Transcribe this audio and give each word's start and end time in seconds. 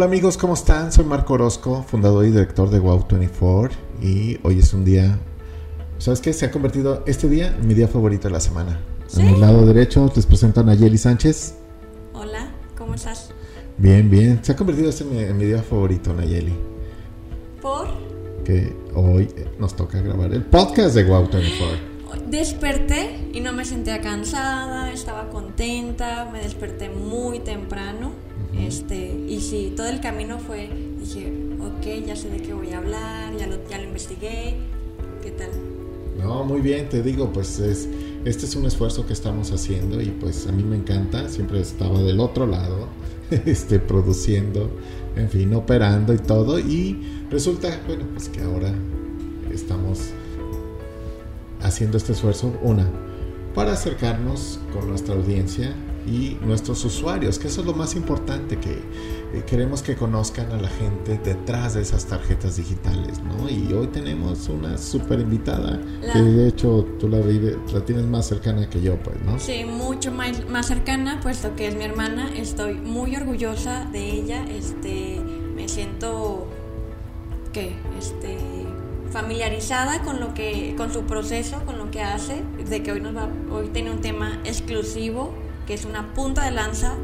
Hola 0.00 0.06
amigos, 0.06 0.38
¿cómo 0.38 0.54
están? 0.54 0.90
Soy 0.92 1.04
Marco 1.04 1.34
Orozco, 1.34 1.82
fundador 1.86 2.24
y 2.24 2.30
director 2.30 2.70
de 2.70 2.80
Wow24 2.80 3.70
y 4.00 4.38
hoy 4.42 4.60
es 4.60 4.72
un 4.72 4.82
día, 4.82 5.18
¿sabes 5.98 6.22
qué? 6.22 6.32
Se 6.32 6.46
ha 6.46 6.50
convertido 6.50 7.04
este 7.06 7.28
día 7.28 7.48
en 7.48 7.68
mi 7.68 7.74
día 7.74 7.86
favorito 7.86 8.26
de 8.28 8.32
la 8.32 8.40
semana. 8.40 8.80
¿Sí? 9.06 9.20
En 9.20 9.28
el 9.28 9.40
lado 9.42 9.66
derecho 9.66 10.10
les 10.16 10.24
presento 10.24 10.60
a 10.60 10.62
Nayeli 10.62 10.96
Sánchez. 10.96 11.54
Hola, 12.14 12.50
¿cómo 12.78 12.94
estás? 12.94 13.28
Bien, 13.76 14.08
bien. 14.08 14.42
Se 14.42 14.52
ha 14.52 14.56
convertido 14.56 14.88
este 14.88 15.04
en 15.04 15.10
mi, 15.12 15.18
en 15.18 15.36
mi 15.36 15.44
día 15.44 15.62
favorito, 15.62 16.14
Nayeli. 16.14 16.54
Por 17.60 17.88
Que 18.42 18.74
hoy 18.94 19.28
nos 19.58 19.76
toca 19.76 20.00
grabar 20.00 20.32
el 20.32 20.44
podcast 20.44 20.94
de 20.94 21.06
Wow24. 21.06 22.24
desperté 22.26 23.28
y 23.34 23.40
no 23.40 23.52
me 23.52 23.66
sentía 23.66 24.00
cansada, 24.00 24.90
estaba 24.90 25.28
contenta, 25.28 26.26
me 26.32 26.40
desperté 26.40 26.88
muy 26.88 27.40
temprano. 27.40 28.29
Este, 28.58 29.14
y 29.28 29.40
sí, 29.40 29.72
todo 29.76 29.86
el 29.86 30.00
camino 30.00 30.38
fue, 30.38 30.68
dije, 30.98 31.32
ok, 31.60 32.06
ya 32.06 32.16
sé 32.16 32.30
de 32.30 32.38
qué 32.38 32.52
voy 32.52 32.70
a 32.70 32.78
hablar, 32.78 33.36
ya 33.36 33.46
lo, 33.46 33.56
ya 33.68 33.78
lo 33.78 33.84
investigué, 33.84 34.56
¿qué 35.22 35.30
tal? 35.30 35.50
No, 36.18 36.44
muy 36.44 36.60
bien, 36.60 36.88
te 36.88 37.02
digo, 37.02 37.32
pues 37.32 37.58
es, 37.60 37.88
este 38.24 38.46
es 38.46 38.56
un 38.56 38.66
esfuerzo 38.66 39.06
que 39.06 39.12
estamos 39.12 39.52
haciendo 39.52 40.00
y 40.00 40.06
pues 40.06 40.46
a 40.46 40.52
mí 40.52 40.62
me 40.62 40.76
encanta, 40.76 41.28
siempre 41.28 41.60
estaba 41.60 42.00
del 42.02 42.20
otro 42.20 42.46
lado, 42.46 42.88
este, 43.30 43.78
produciendo, 43.78 44.70
en 45.16 45.28
fin, 45.28 45.54
operando 45.54 46.12
y 46.12 46.18
todo 46.18 46.58
y 46.58 47.00
resulta, 47.30 47.80
bueno, 47.86 48.04
pues 48.12 48.28
que 48.28 48.40
ahora 48.42 48.74
estamos 49.52 50.10
haciendo 51.62 51.96
este 51.96 52.12
esfuerzo, 52.12 52.52
una, 52.62 52.88
para 53.54 53.72
acercarnos 53.72 54.58
con 54.72 54.88
nuestra 54.88 55.14
audiencia 55.14 55.74
y 56.06 56.38
nuestros 56.42 56.84
usuarios, 56.84 57.38
que 57.38 57.48
eso 57.48 57.60
es 57.60 57.66
lo 57.66 57.74
más 57.74 57.94
importante, 57.94 58.58
que 58.58 58.70
eh, 58.72 59.44
queremos 59.46 59.82
que 59.82 59.94
conozcan 59.96 60.50
a 60.50 60.56
la 60.60 60.68
gente 60.68 61.18
detrás 61.22 61.74
de 61.74 61.82
esas 61.82 62.06
tarjetas 62.06 62.56
digitales, 62.56 63.20
¿no? 63.22 63.48
Y 63.48 63.72
hoy 63.72 63.86
tenemos 63.88 64.48
una 64.48 64.78
súper 64.78 65.20
invitada, 65.20 65.78
La- 66.02 66.12
que 66.12 66.18
de 66.20 66.48
hecho 66.48 66.86
tú 66.98 67.08
la, 67.08 67.18
vive- 67.18 67.58
la 67.72 67.84
tienes 67.84 68.06
más 68.06 68.26
cercana 68.26 68.68
que 68.70 68.80
yo, 68.80 68.96
pues, 68.96 69.16
¿no? 69.24 69.38
Sí, 69.38 69.64
mucho 69.64 70.10
más, 70.10 70.48
más 70.48 70.66
cercana, 70.66 71.20
puesto 71.20 71.54
que 71.54 71.68
es 71.68 71.76
mi 71.76 71.84
hermana, 71.84 72.30
estoy 72.34 72.74
muy 72.74 73.14
orgullosa 73.14 73.84
de 73.92 74.10
ella, 74.10 74.44
este, 74.46 75.20
me 75.54 75.68
siento, 75.68 76.46
¿qué? 77.52 77.74
Este, 77.98 78.38
familiarizada 79.10 80.02
con 80.02 80.20
lo 80.20 80.34
que, 80.34 80.74
con 80.76 80.92
su 80.92 81.02
proceso, 81.02 81.60
con 81.66 81.78
lo 81.78 81.90
que 81.90 82.00
hace, 82.00 82.42
de 82.68 82.82
que 82.82 82.92
hoy 82.92 83.00
nos 83.00 83.14
va, 83.16 83.28
hoy 83.52 83.68
tiene 83.68 83.90
un 83.90 84.00
tema 84.00 84.40
exclusivo, 84.44 85.34
que 85.70 85.74
es 85.74 85.84
una 85.84 86.12
punta 86.14 86.44
de 86.46 86.50
lanza 86.50 86.96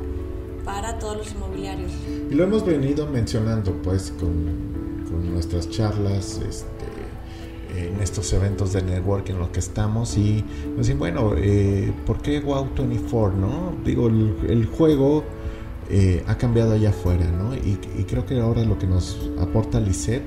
para 0.64 0.98
todos 0.98 1.16
los 1.18 1.30
inmobiliarios. 1.32 1.92
Y 2.28 2.34
lo 2.34 2.42
hemos 2.42 2.66
venido 2.66 3.06
mencionando 3.06 3.72
pues 3.80 4.12
con, 4.18 5.04
con 5.08 5.32
nuestras 5.32 5.70
charlas, 5.70 6.40
este, 6.48 7.80
en 7.80 8.00
estos 8.02 8.32
eventos 8.32 8.72
de 8.72 8.82
networking 8.82 9.34
en 9.34 9.38
los 9.38 9.50
que 9.50 9.60
estamos 9.60 10.18
y 10.18 10.44
nos 10.70 10.78
dicen, 10.78 10.98
bueno, 10.98 11.34
eh, 11.36 11.92
¿por 12.06 12.20
qué 12.20 12.44
Wow24? 12.44 13.34
¿no? 13.34 13.72
Digo, 13.84 14.08
el, 14.08 14.34
el 14.48 14.66
juego 14.66 15.22
eh, 15.88 16.24
ha 16.26 16.36
cambiado 16.36 16.72
allá 16.72 16.90
afuera, 16.90 17.30
¿no? 17.30 17.54
Y, 17.54 17.78
y 17.96 18.02
creo 18.02 18.26
que 18.26 18.40
ahora 18.40 18.64
lo 18.64 18.76
que 18.80 18.88
nos 18.88 19.30
aporta 19.38 19.78
Lisette, 19.78 20.24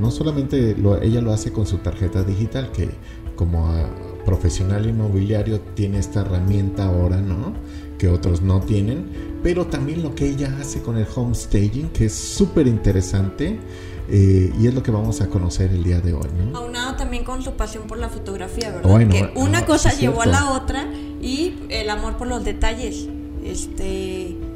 no 0.00 0.10
solamente 0.10 0.74
lo- 0.74 1.02
ella 1.02 1.20
lo 1.20 1.32
hace 1.34 1.52
con 1.52 1.66
su 1.66 1.76
tarjeta 1.78 2.22
digital, 2.22 2.72
que 2.72 2.88
como 3.34 3.66
ah, 3.68 3.84
profesional 4.26 4.86
inmobiliario 4.86 5.60
tiene 5.74 5.98
esta 5.98 6.20
herramienta 6.20 6.84
ahora, 6.84 7.16
¿no? 7.20 7.54
Que 7.98 8.08
otros 8.08 8.42
no 8.42 8.60
tienen, 8.60 9.06
pero 9.42 9.66
también 9.66 10.02
lo 10.02 10.14
que 10.14 10.28
ella 10.28 10.54
hace 10.60 10.82
con 10.82 10.98
el 10.98 11.06
home 11.14 11.34
staging, 11.34 11.88
que 11.88 12.06
es 12.06 12.14
súper 12.14 12.66
interesante 12.66 13.58
eh, 14.10 14.52
y 14.60 14.66
es 14.66 14.74
lo 14.74 14.82
que 14.82 14.90
vamos 14.90 15.22
a 15.22 15.28
conocer 15.28 15.70
el 15.70 15.82
día 15.82 16.00
de 16.00 16.12
hoy, 16.12 16.28
¿no? 16.36 16.58
Aunado 16.58 16.96
también 16.96 17.24
con 17.24 17.42
su 17.42 17.52
pasión 17.52 17.84
por 17.86 17.98
la 17.98 18.10
fotografía, 18.10 18.70
¿verdad? 18.70 18.90
Bueno, 18.90 19.12
que 19.12 19.32
una 19.36 19.64
cosa 19.64 19.94
llevó 19.94 20.20
a 20.22 20.26
la 20.26 20.50
otra 20.50 20.86
y 21.22 21.54
el 21.70 21.88
amor 21.88 22.18
por 22.18 22.26
los 22.26 22.44
detalles. 22.44 23.08
Este, 23.42 24.36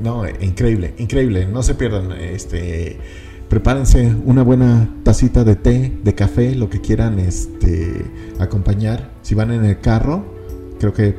No, 0.00 0.24
increíble, 0.28 0.94
increíble. 0.98 1.46
No 1.46 1.62
se 1.62 1.74
pierdan. 1.74 2.12
Este, 2.12 2.98
prepárense 3.48 4.14
una 4.24 4.42
buena 4.42 4.88
tacita 5.04 5.44
de 5.44 5.56
té, 5.56 5.98
de 6.02 6.14
café, 6.14 6.54
lo 6.54 6.68
que 6.68 6.80
quieran, 6.80 7.18
este, 7.18 8.04
acompañar. 8.38 9.10
Si 9.22 9.34
van 9.34 9.50
en 9.52 9.64
el 9.64 9.80
carro, 9.80 10.24
creo 10.78 10.92
que 10.92 11.14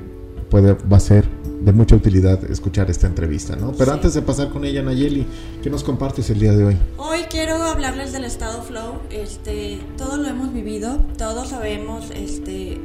puede, 0.50 0.74
va 0.74 0.98
a 0.98 1.00
ser 1.00 1.26
de 1.62 1.74
mucha 1.74 1.96
utilidad 1.96 2.44
escuchar 2.50 2.90
esta 2.90 3.08
entrevista, 3.08 3.56
¿no? 3.56 3.72
Pero 3.74 3.86
Sí. 3.86 3.92
antes 3.92 4.14
de 4.14 4.22
pasar 4.22 4.50
con 4.50 4.64
ella, 4.64 4.82
Nayeli, 4.82 5.26
¿qué 5.62 5.70
nos 5.70 5.84
compartes 5.84 6.30
el 6.30 6.40
día 6.40 6.54
de 6.54 6.64
hoy? 6.66 6.78
Hoy 6.98 7.20
quiero 7.30 7.56
hablarles 7.56 8.14
del 8.14 8.24
estado 8.24 8.62
flow. 8.62 9.00
Este, 9.10 9.80
todos 9.98 10.18
lo 10.20 10.28
hemos 10.28 10.54
vivido, 10.54 10.98
todos 11.18 11.50
sabemos, 11.50 12.12
este, 12.16 12.80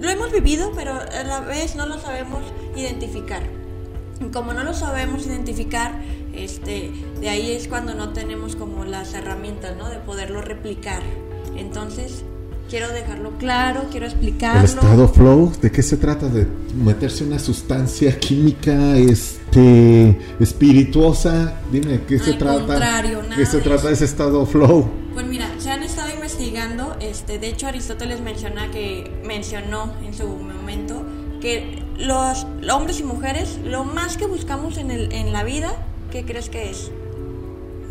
lo 0.00 0.08
hemos 0.10 0.32
vivido, 0.32 0.72
pero 0.74 0.92
a 0.94 1.22
la 1.24 1.40
vez 1.40 1.76
no 1.76 1.86
lo 1.86 1.98
sabemos 2.00 2.40
identificar. 2.74 3.42
Como 4.32 4.52
no 4.52 4.64
lo 4.64 4.74
sabemos 4.74 5.26
identificar, 5.26 6.00
este, 6.34 6.90
de 7.20 7.28
ahí 7.28 7.52
es 7.52 7.68
cuando 7.68 7.94
no 7.94 8.10
tenemos 8.10 8.56
como 8.56 8.84
las 8.84 9.14
herramientas, 9.14 9.76
¿no? 9.76 9.88
De 9.88 9.96
poderlo 9.98 10.40
replicar. 10.42 11.02
Entonces, 11.56 12.24
quiero 12.70 12.88
dejarlo 12.88 13.32
claro, 13.38 13.82
quiero 13.90 14.06
explicarlo. 14.06 14.60
El 14.60 14.64
estado 14.66 15.08
flow, 15.08 15.52
¿de 15.60 15.70
qué 15.70 15.82
se 15.82 15.96
trata? 15.98 16.28
¿De 16.28 16.46
meterse 16.74 17.24
una 17.24 17.38
sustancia 17.38 18.18
química 18.18 18.96
este, 18.96 20.18
espirituosa? 20.40 21.60
Dime, 21.70 22.00
¿qué 22.08 22.18
se 22.18 22.32
Al 22.32 22.38
trata? 22.38 22.66
contrario, 22.66 23.22
nada 23.22 23.36
¿Qué 23.36 23.46
se 23.46 23.58
de 23.58 23.62
trata 23.62 23.82
eso. 23.82 23.90
ese 23.90 24.04
estado 24.06 24.46
flow? 24.46 24.88
Pues 25.12 25.26
mira, 25.26 25.46
se 25.58 25.70
han 25.70 25.82
estado 25.82 26.08
investigando, 26.14 26.96
este, 27.00 27.38
de 27.38 27.48
hecho 27.48 27.66
Aristóteles 27.66 28.22
menciona 28.22 28.70
que 28.70 29.10
mencionó 29.24 29.92
en 30.02 30.14
su 30.14 30.26
momento 30.26 31.02
que 31.42 31.82
los 31.98 32.46
hombres 32.72 33.00
y 33.00 33.02
mujeres 33.04 33.58
lo 33.64 33.84
más 33.84 34.16
que 34.16 34.26
buscamos 34.26 34.78
en, 34.78 34.90
el, 34.90 35.12
en 35.12 35.32
la 35.32 35.44
vida, 35.44 35.74
¿qué 36.12 36.24
crees 36.24 36.50
que 36.50 36.70
es? 36.70 36.90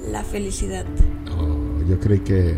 La 0.07 0.23
felicidad. 0.23 0.85
Oh, 1.37 1.83
yo 1.89 1.99
creí 1.99 2.19
que. 2.19 2.55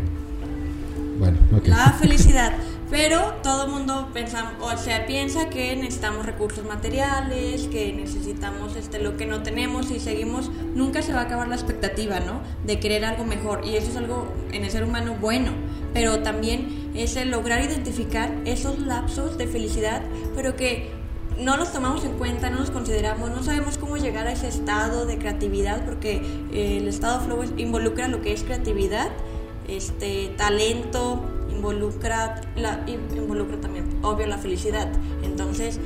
Bueno, 1.18 1.38
ok. 1.56 1.68
La 1.68 1.92
felicidad. 2.02 2.54
Pero 2.90 3.36
todo 3.42 3.66
el 3.66 3.72
mundo 3.72 4.10
pensa, 4.14 4.52
o 4.60 4.78
sea, 4.78 5.08
piensa 5.08 5.50
que 5.50 5.76
necesitamos 5.76 6.28
recursos 6.28 6.64
materiales, 6.64 7.68
que 7.68 7.92
necesitamos 7.94 8.76
este, 8.76 9.00
lo 9.00 9.18
que 9.18 9.26
no 9.26 9.42
tenemos 9.42 9.90
y 9.90 10.00
seguimos, 10.00 10.52
nunca 10.76 11.02
se 11.02 11.12
va 11.12 11.22
a 11.22 11.24
acabar 11.24 11.48
la 11.48 11.56
expectativa, 11.56 12.20
¿no? 12.20 12.42
De 12.66 12.80
querer 12.80 13.06
algo 13.06 13.26
mejor. 13.26 13.66
Y 13.66 13.78
eso 13.78 13.90
es 13.90 13.96
algo 13.96 14.32
en 14.52 14.66
el 14.66 14.70
ser 14.70 14.84
humano 14.84 15.16
bueno. 15.20 15.54
Pero 15.94 16.20
también 16.20 16.92
es 16.94 17.16
el 17.16 17.32
lograr 17.32 17.64
identificar 17.64 18.32
esos 18.46 18.80
lapsos 18.80 19.38
de 19.38 19.48
felicidad, 19.48 20.04
pero 20.36 20.56
que 20.56 20.92
no 21.40 21.58
los 21.58 21.72
tomamos 21.74 22.04
en 22.06 22.14
cuenta, 22.14 22.50
no 22.50 22.60
los 22.60 22.72
consideramos, 22.72 23.32
no 23.32 23.44
sabemos 23.44 23.78
cómo 23.78 23.98
llegar 23.98 24.28
a 24.28 24.32
ese 24.34 24.48
estado 24.48 25.06
de 25.06 25.18
creatividad, 25.18 25.86
porque 25.86 26.22
eh, 26.52 26.78
el 26.78 26.88
estado 26.88 27.22
flow 27.22 27.44
involucra 27.58 28.08
lo 28.08 28.22
que 28.22 28.34
es 28.34 28.44
creatividad, 28.44 29.10
este 29.68 30.34
talento, 30.38 31.22
involucra, 31.50 32.42
la, 32.56 32.84
in- 32.88 33.16
involucra 33.16 33.58
también, 33.62 33.86
obvio, 34.02 34.28
la 34.28 34.38
felicidad. 34.38 34.88
Entonces, 35.24 35.80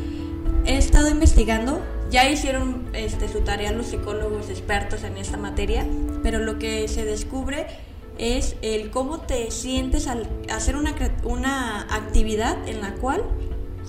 he 0.66 0.78
estado 0.78 1.10
investigando, 1.10 1.82
ya 2.10 2.30
hicieron 2.30 2.86
este, 2.94 3.28
su 3.30 3.42
tarea 3.42 3.72
los 3.72 3.88
psicólogos 3.88 4.50
expertos 4.50 5.04
en 5.04 5.18
esta 5.18 5.38
materia, 5.38 5.86
pero 6.24 6.40
lo 6.40 6.58
que 6.60 6.88
se 6.88 7.06
descubre 7.06 7.68
es 8.18 8.56
el 8.64 8.90
cómo 8.90 9.20
te 9.20 9.52
sientes 9.52 10.08
al 10.08 10.28
hacer 10.52 10.76
una, 10.76 10.96
una 11.24 11.82
actividad 11.94 12.58
en 12.68 12.82
la 12.82 12.94
cual 12.96 13.22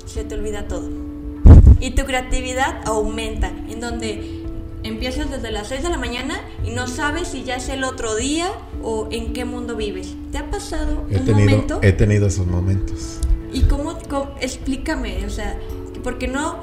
se 0.04 0.25
te 0.25 0.34
olvida 0.34 0.69
todo. 0.69 1.07
Y 1.80 1.90
tu 1.92 2.04
creatividad 2.04 2.80
aumenta, 2.86 3.48
en 3.69 3.80
donde 3.80 4.42
empiezas 4.82 5.30
desde 5.30 5.50
las 5.50 5.69
6 5.69 5.82
de 5.82 5.88
la 5.90 5.98
mañana 5.98 6.40
y 6.64 6.70
no 6.70 6.86
sabes 6.86 7.28
si 7.28 7.42
ya 7.44 7.56
es 7.56 7.69
el 7.69 7.84
otro 7.84 8.14
día 8.16 8.48
o 8.82 9.08
en 9.10 9.32
qué 9.32 9.44
mundo 9.44 9.76
vives. 9.76 10.14
¿Te 10.32 10.38
ha 10.38 10.50
pasado 10.50 11.04
He 11.10 11.16
un 11.19 11.25
tenido, 11.25 11.34
momento? 11.50 11.78
he 11.82 11.92
tenido 11.92 12.26
esos 12.26 12.46
momentos. 12.46 13.19
¿Y 13.52 13.62
cómo, 13.62 13.98
cómo- 14.08 14.30
explícame? 14.40 15.25
O 15.26 15.30
sea, 15.30 15.58
porque 16.04 16.28
no 16.28 16.56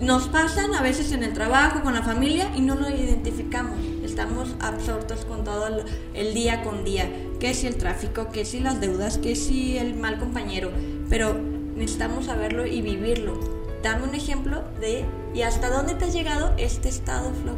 nos 0.00 0.28
pasan 0.28 0.74
a 0.74 0.80
veces 0.82 1.12
en 1.12 1.22
el 1.22 1.32
trabajo, 1.32 1.82
con 1.82 1.92
la 1.94 2.02
familia 2.02 2.50
y 2.56 2.60
no 2.60 2.74
lo 2.74 2.88
identificamos. 2.88 3.78
Estamos 4.04 4.54
absortos 4.60 5.24
con 5.26 5.44
todo 5.44 5.66
el, 5.66 5.82
el 6.14 6.34
día 6.34 6.62
con 6.62 6.84
día. 6.84 7.10
Que 7.38 7.52
si 7.54 7.66
el 7.66 7.76
tráfico, 7.76 8.28
que 8.32 8.44
si 8.44 8.60
las 8.60 8.80
deudas, 8.80 9.18
que 9.18 9.34
si 9.36 9.76
el 9.76 9.94
mal 9.94 10.18
compañero. 10.18 10.70
Pero 11.10 11.34
necesitamos 11.76 12.26
saberlo 12.26 12.64
y 12.66 12.80
vivirlo. 12.80 13.59
Dame 13.82 14.04
un 14.04 14.14
ejemplo 14.14 14.62
de 14.80 15.04
y 15.34 15.42
hasta 15.42 15.70
dónde 15.70 15.94
te 15.94 16.06
ha 16.06 16.08
llegado 16.08 16.52
este 16.58 16.88
estado 16.88 17.30
flow. 17.42 17.56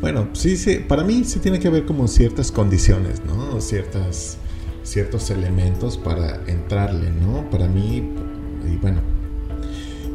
Bueno, 0.00 0.28
sí, 0.32 0.56
sí, 0.56 0.78
para 0.78 1.04
mí 1.04 1.24
sí 1.24 1.38
tiene 1.38 1.60
que 1.60 1.68
haber 1.68 1.86
como 1.86 2.08
ciertas 2.08 2.50
condiciones, 2.50 3.24
¿no? 3.24 3.60
Ciertas, 3.60 4.36
ciertos 4.82 5.30
elementos 5.30 5.96
para 5.96 6.42
entrarle, 6.46 7.10
¿no? 7.10 7.48
Para 7.50 7.68
mí, 7.68 8.08
y 8.68 8.76
bueno, 8.76 9.00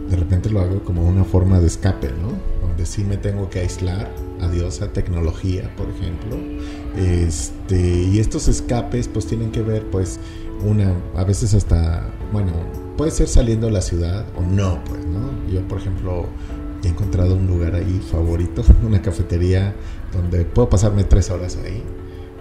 de 0.09 0.15
repente 0.15 0.49
lo 0.49 0.61
hago 0.61 0.83
como 0.83 1.07
una 1.07 1.23
forma 1.23 1.59
de 1.59 1.67
escape, 1.67 2.09
¿no? 2.09 2.57
donde 2.77 2.85
sí 2.85 3.03
me 3.03 3.17
tengo 3.17 3.49
que 3.49 3.59
aislar, 3.59 4.07
adiós 4.39 4.83
a 4.83 4.93
tecnología, 4.93 5.73
por 5.75 5.89
ejemplo. 5.89 6.37
Este, 6.95 8.03
y 8.03 8.19
estos 8.19 8.47
escapes 8.47 9.07
pues 9.07 9.25
tienen 9.25 9.51
que 9.51 9.63
ver 9.63 9.83
pues 9.89 10.19
una, 10.63 10.93
a 11.15 11.23
veces 11.23 11.55
hasta, 11.55 12.07
bueno, 12.31 12.51
puede 12.97 13.11
ser 13.11 13.27
saliendo 13.27 13.67
de 13.67 13.73
la 13.73 13.81
ciudad 13.81 14.25
o 14.35 14.41
no, 14.41 14.83
pues, 14.85 15.05
¿no? 15.05 15.31
Yo, 15.51 15.65
por 15.67 15.79
ejemplo, 15.79 16.25
he 16.83 16.87
encontrado 16.87 17.35
un 17.35 17.47
lugar 17.47 17.75
ahí 17.75 18.01
favorito, 18.11 18.63
una 18.85 19.01
cafetería 19.01 19.73
donde 20.11 20.43
puedo 20.43 20.69
pasarme 20.69 21.03
tres 21.03 21.29
horas 21.29 21.57
ahí. 21.63 21.83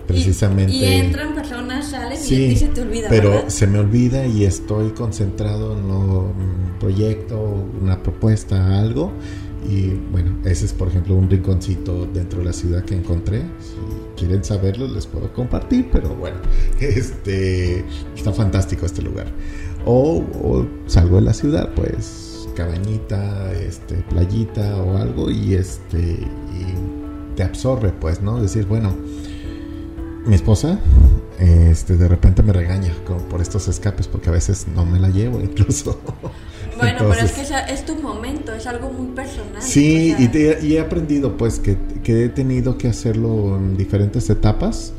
Precisamente. 0.06 0.72
Y, 0.72 0.84
entran 0.84 1.34
personas, 1.34 1.90
salen 1.90 2.16
y 2.16 2.56
se 2.56 2.68
te 2.68 2.80
olvida. 2.80 3.08
Pero 3.08 3.50
se 3.50 3.66
me 3.66 3.80
olvida 3.80 4.24
y 4.24 4.44
estoy 4.44 4.90
concentrado 4.90 5.76
en 5.76 5.84
un 5.90 6.76
proyecto, 6.78 7.40
una 7.80 8.00
propuesta, 8.00 8.78
algo. 8.78 9.12
Y 9.68 9.88
bueno, 10.12 10.38
ese 10.44 10.66
es 10.66 10.72
por 10.72 10.86
ejemplo 10.86 11.16
un 11.16 11.28
rinconcito 11.28 12.06
dentro 12.06 12.38
de 12.38 12.44
la 12.44 12.52
ciudad 12.52 12.84
que 12.84 12.94
encontré. 12.94 13.40
Si 13.40 14.16
quieren 14.16 14.44
saberlo, 14.44 14.86
les 14.86 15.06
puedo 15.06 15.32
compartir, 15.32 15.88
pero 15.90 16.14
bueno, 16.14 16.36
este 16.80 17.84
está 18.14 18.32
fantástico 18.32 18.86
este 18.86 19.02
lugar. 19.02 19.26
O, 19.86 20.22
o 20.42 20.66
salgo 20.86 21.16
de 21.16 21.22
la 21.22 21.32
ciudad, 21.32 21.70
pues 21.74 22.48
cabañita, 22.54 23.52
este, 23.52 23.96
playita 24.08 24.76
o 24.82 24.96
algo 24.96 25.30
y 25.30 25.54
este 25.54 25.98
y 25.98 27.34
te 27.36 27.42
absorbe, 27.42 27.92
pues, 28.00 28.20
¿no? 28.20 28.40
Decir, 28.40 28.66
bueno, 28.66 28.94
mi 30.26 30.34
esposa 30.34 30.80
este 31.38 31.96
de 31.96 32.08
repente 32.08 32.42
me 32.42 32.52
regaña 32.52 32.92
como 33.06 33.20
por 33.28 33.42
estos 33.42 33.68
escapes 33.68 34.08
porque 34.08 34.30
a 34.30 34.32
veces 34.32 34.66
no 34.74 34.84
me 34.84 34.98
la 34.98 35.08
llevo 35.08 35.40
incluso. 35.40 36.00
Bueno, 36.76 36.98
pero 36.98 37.14
es 37.14 37.32
que 37.32 37.72
es 37.72 37.86
tu 37.86 37.96
momento, 37.96 38.52
es 38.52 38.66
algo 38.66 38.90
muy 38.90 39.14
personal. 39.14 39.62
Sí, 39.62 40.14
y, 40.18 40.66
y, 40.66 40.76
he 40.76 40.80
aprendido 40.80 41.36
pues 41.38 41.58
que, 41.58 41.78
que, 42.02 42.24
he 42.24 42.28
tenido 42.28 42.76
que 42.76 42.88
hacerlo 42.88 43.56
en 43.56 43.78
diferentes 43.78 44.28
etapas, 44.28 44.92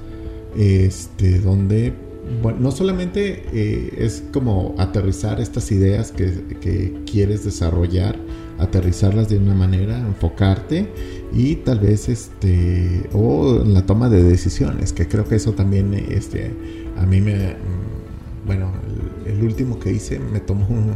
este, 0.56 1.38
donde 1.40 1.94
bueno, 2.42 2.60
no 2.60 2.72
solamente 2.72 3.44
eh, 3.54 3.94
es 3.98 4.24
como 4.34 4.76
aterrizar 4.78 5.40
estas 5.40 5.72
ideas 5.72 6.12
que, 6.12 6.96
quieres 7.10 7.46
desarrollar, 7.46 8.18
aterrizarlas 8.60 9.30
de 9.30 9.38
una 9.38 9.54
manera, 9.54 9.98
enfocarte 9.98 10.92
y 11.34 11.56
tal 11.56 11.80
vez 11.80 12.10
este 12.10 13.10
o 13.14 13.62
en 13.62 13.74
la 13.74 13.86
toma 13.86 14.10
de 14.10 14.24
decisiones, 14.24 14.94
que 14.94 15.08
creo 15.08 15.26
que 15.26 15.36
eso 15.36 15.54
también 15.54 15.94
este 15.94 16.52
a 16.98 17.06
mí 17.06 17.22
me 17.22 17.52
mm, 17.52 18.46
bueno, 18.46 18.72
el, 19.26 19.44
último 19.44 19.80
que 19.80 19.92
hice 19.92 20.20
me 20.20 20.40
tomó 20.40 20.68
un, 20.68 20.96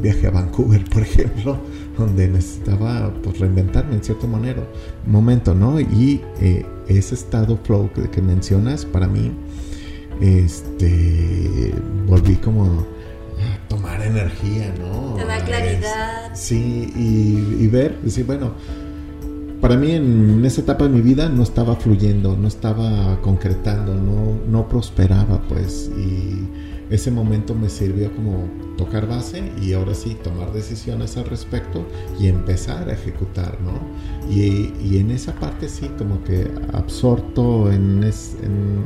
viaje 0.00 0.26
a 0.26 0.30
Vancouver, 0.30 0.84
por 0.92 1.02
ejemplo, 1.02 1.58
donde 1.98 2.28
necesitaba 2.28 3.12
pues, 3.22 3.38
reinventarme 3.38 3.94
en 3.96 4.04
cierto 4.04 4.26
manera, 4.28 4.62
momento, 5.06 5.54
¿no? 5.54 5.80
Y 5.80 6.20
eh, 6.40 6.64
ese 6.88 7.14
estado 7.14 7.58
flow 7.62 7.90
que, 7.92 8.08
que 8.08 8.22
mencionas 8.22 8.84
para 8.84 9.06
mí 9.06 9.32
este, 10.22 11.74
volví 12.06 12.36
como 12.36 12.64
a 12.64 13.68
tomar 13.68 14.00
energía, 14.02 14.72
¿no? 14.78 15.16
Te 15.16 15.24
da 15.24 15.44
claridad. 15.44 16.30
sí, 16.34 16.92
y, 16.94 17.66
ver, 17.66 18.00
decir, 18.02 18.24
bueno, 18.24 18.52
para 19.60 19.76
mí 19.76 19.92
en 19.92 20.44
esa 20.44 20.60
etapa 20.60 20.84
de 20.84 20.90
mi 20.90 21.00
vida 21.00 21.28
no 21.28 21.42
estaba 21.42 21.74
fluyendo, 21.74 22.36
no 22.36 22.46
estaba 22.46 23.20
concretando, 23.20 23.94
no, 23.94 24.38
no 24.48 24.68
prosperaba, 24.68 25.42
pues, 25.48 25.90
y 25.96 26.46
ese 26.90 27.10
momento 27.10 27.54
me 27.54 27.68
sirvió 27.68 28.14
como 28.14 28.48
tocar 28.76 29.08
base 29.08 29.50
y 29.60 29.72
ahora 29.72 29.94
sí 29.94 30.16
tomar 30.22 30.52
decisiones 30.52 31.16
al 31.16 31.24
respecto 31.24 31.84
y 32.20 32.28
empezar 32.28 32.88
a 32.88 32.92
ejecutar, 32.92 33.58
¿no? 33.60 33.72
Y, 34.30 34.72
y 34.84 34.98
en 34.98 35.10
esa 35.10 35.32
parte 35.34 35.68
sí, 35.68 35.90
como 35.98 36.22
que 36.22 36.48
absorto 36.72 37.72
en, 37.72 38.04
en 38.04 38.84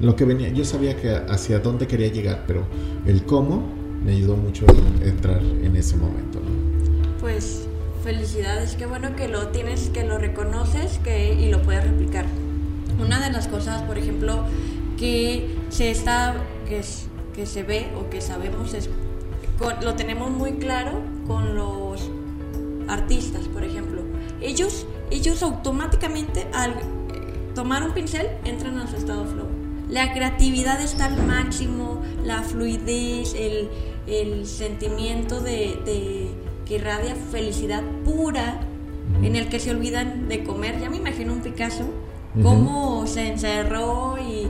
lo 0.00 0.14
que 0.14 0.24
venía, 0.24 0.48
yo 0.50 0.64
sabía 0.64 0.96
que 0.96 1.10
hacia 1.10 1.58
dónde 1.58 1.86
quería 1.86 2.08
llegar, 2.08 2.44
pero 2.46 2.64
el 3.06 3.24
cómo 3.24 3.62
me 4.04 4.12
ayudó 4.12 4.36
mucho 4.36 4.64
a 4.68 5.04
entrar 5.04 5.42
en 5.42 5.74
ese 5.76 5.96
momento. 5.96 6.40
Pues 7.20 7.66
felicidades, 8.04 8.76
qué 8.76 8.86
bueno 8.86 9.16
que 9.16 9.28
lo 9.28 9.48
tienes, 9.48 9.90
que 9.90 10.04
lo 10.04 10.18
reconoces 10.18 10.98
que, 10.98 11.34
y 11.34 11.50
lo 11.50 11.62
puedes 11.62 11.84
replicar. 11.84 12.26
Una 13.00 13.20
de 13.20 13.32
las 13.32 13.48
cosas, 13.48 13.82
por 13.82 13.98
ejemplo, 13.98 14.44
que 14.96 15.56
se 15.68 15.90
está, 15.90 16.34
que, 16.68 16.80
que 17.34 17.46
se 17.46 17.62
ve 17.64 17.88
o 17.98 18.08
que 18.08 18.20
sabemos 18.20 18.74
es, 18.74 18.88
lo 19.82 19.94
tenemos 19.94 20.30
muy 20.30 20.52
claro 20.52 21.02
con 21.26 21.56
los 21.56 22.08
artistas, 22.86 23.42
por 23.48 23.64
ejemplo. 23.64 24.02
Ellos, 24.40 24.86
ellos 25.10 25.42
automáticamente 25.42 26.46
al 26.52 26.74
tomar 27.56 27.82
un 27.82 27.92
pincel 27.92 28.28
entran 28.44 28.78
a 28.78 28.86
su 28.86 28.96
estado 28.96 29.24
flow 29.24 29.47
la 29.88 30.12
creatividad 30.12 30.80
está 30.80 31.06
al 31.06 31.26
máximo, 31.26 32.02
la 32.24 32.42
fluidez, 32.42 33.34
el, 33.34 34.46
sentimiento 34.46 35.40
de, 35.40 36.30
que 36.66 36.74
irradia 36.74 37.14
felicidad 37.30 37.82
pura, 38.04 38.60
en 39.22 39.36
el 39.36 39.48
que 39.48 39.58
se 39.58 39.70
olvidan 39.70 40.28
de 40.28 40.44
comer. 40.44 40.80
Ya 40.80 40.90
me 40.90 40.98
imagino 40.98 41.32
un 41.32 41.40
Picasso, 41.40 41.84
cómo 42.42 43.06
se 43.06 43.28
encerró 43.28 44.16
y, 44.18 44.48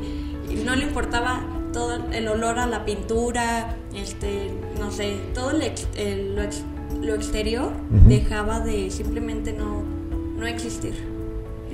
no 0.64 0.74
le 0.74 0.84
importaba 0.84 1.42
todo 1.72 2.10
el 2.10 2.26
olor 2.28 2.58
a 2.58 2.66
la 2.66 2.84
pintura, 2.84 3.76
este, 3.94 4.50
no 4.78 4.90
sé, 4.90 5.16
todo 5.34 5.52
lo, 5.52 7.14
exterior 7.14 7.72
dejaba 7.90 8.60
de 8.60 8.90
simplemente 8.90 9.52
no, 9.52 9.82
no 10.36 10.46
existir. 10.46 11.17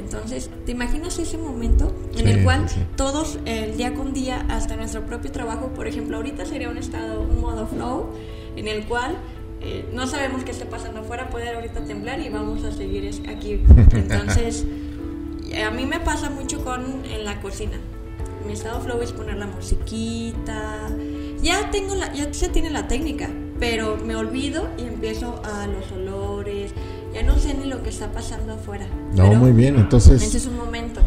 Entonces, 0.05 0.51
¿te 0.67 0.73
imaginas 0.73 1.19
ese 1.19 1.39
momento 1.39 1.91
en 2.17 2.29
el 2.29 2.45
cual 2.45 2.67
todos, 2.95 3.39
el 3.47 3.77
día 3.79 3.95
con 3.95 4.12
día, 4.12 4.45
hasta 4.51 4.77
nuestro 4.77 5.06
propio 5.06 5.33
trabajo, 5.33 5.69
por 5.69 5.87
ejemplo, 5.87 6.19
ahorita 6.19 6.45
sería 6.45 6.69
un 6.69 6.77
estado, 6.77 7.23
un 7.23 7.41
modo 7.41 7.67
flow, 7.67 8.11
en 8.55 8.69
el 8.69 8.85
cual 8.85 9.17
eh, 9.62 9.89
no 9.95 10.06
sabemos 10.06 10.45
qué 10.45 10.51
está 10.51 10.67
pasando 10.67 11.01
afuera, 11.01 11.31
puede 11.31 11.49
ahorita 11.55 11.85
temblar 11.85 12.21
y 12.21 12.29
vamos 12.29 12.65
a 12.65 12.73
seguir 12.73 13.11
aquí. 13.29 13.62
Entonces, 13.93 14.67
a 15.67 15.71
mí 15.71 15.87
me 15.87 16.01
pasa 16.01 16.29
mucho 16.29 16.62
con 16.62 17.05
en 17.06 17.25
la 17.25 17.41
cocina. 17.41 17.79
Mi 18.46 18.53
estado 18.53 18.82
flow 18.82 19.01
es 19.01 19.13
poner 19.13 19.37
la 19.39 19.46
musiquita. 19.46 20.91
Ya 21.41 21.70
tengo 21.70 21.94
la, 21.94 22.13
ya 22.13 22.32
se 22.34 22.51
tiene 22.51 22.69
la 22.69 22.89
técnica, 22.89 23.31
pero 23.58 23.96
me 23.96 24.17
olvido 24.17 24.69
y 24.77 24.82
empiezo 24.82 25.41
a 25.44 25.67
los 25.67 25.91
olores, 25.93 26.25
ya 27.15 27.23
no 27.23 27.39
sé 27.39 27.55
ni 27.55 27.67
lo 27.67 27.83
que 27.83 27.91
está 27.91 28.11
pasando 28.11 28.55
afuera. 28.55 28.87
No, 29.15 29.33
muy 29.35 29.53
bien, 29.53 29.77
entonces... 29.77 30.23
Ese 30.23 30.39
es 30.39 30.47
un 30.47 30.56
momento. 30.56 31.01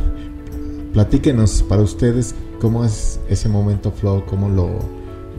Platíquenos 0.93 1.63
para 1.63 1.81
ustedes 1.81 2.33
cómo 2.61 2.85
es 2.85 3.19
ese 3.29 3.49
momento 3.49 3.91
flow, 3.91 4.25
cómo 4.25 4.47
lo, 4.47 4.79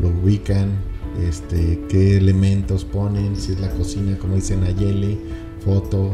lo 0.01 0.09
ubican, 0.23 0.73
este, 1.27 1.83
qué 1.89 2.19
elementos 2.19 2.85
ponen, 2.85 3.35
si 3.35 3.53
es 3.53 3.61
la 3.61 3.71
cocina, 3.71 4.17
como 4.19 4.35
dice 4.35 4.57
Nayeli, 4.57 5.19
foto, 5.65 6.13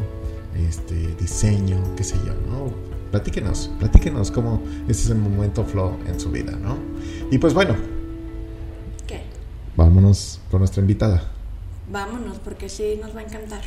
este, 0.56 1.14
diseño, 1.20 1.82
qué 1.96 2.04
sé 2.04 2.16
yo, 2.24 2.32
¿no? 2.48 2.72
Platíquenos, 3.10 3.70
platíquenos 3.78 4.30
cómo 4.30 4.62
ese 4.88 5.02
es 5.02 5.10
el 5.10 5.18
momento 5.18 5.64
flow 5.64 5.98
en 6.06 6.18
su 6.18 6.30
vida, 6.30 6.52
¿no? 6.52 6.78
Y 7.30 7.38
pues 7.38 7.54
bueno. 7.54 7.74
¿Qué? 9.06 9.22
Vámonos 9.76 10.40
con 10.50 10.60
nuestra 10.60 10.80
invitada. 10.80 11.30
Vámonos, 11.90 12.38
porque 12.38 12.68
sí 12.68 12.98
nos 13.00 13.14
va 13.14 13.20
a 13.20 13.24
encantar. 13.24 13.60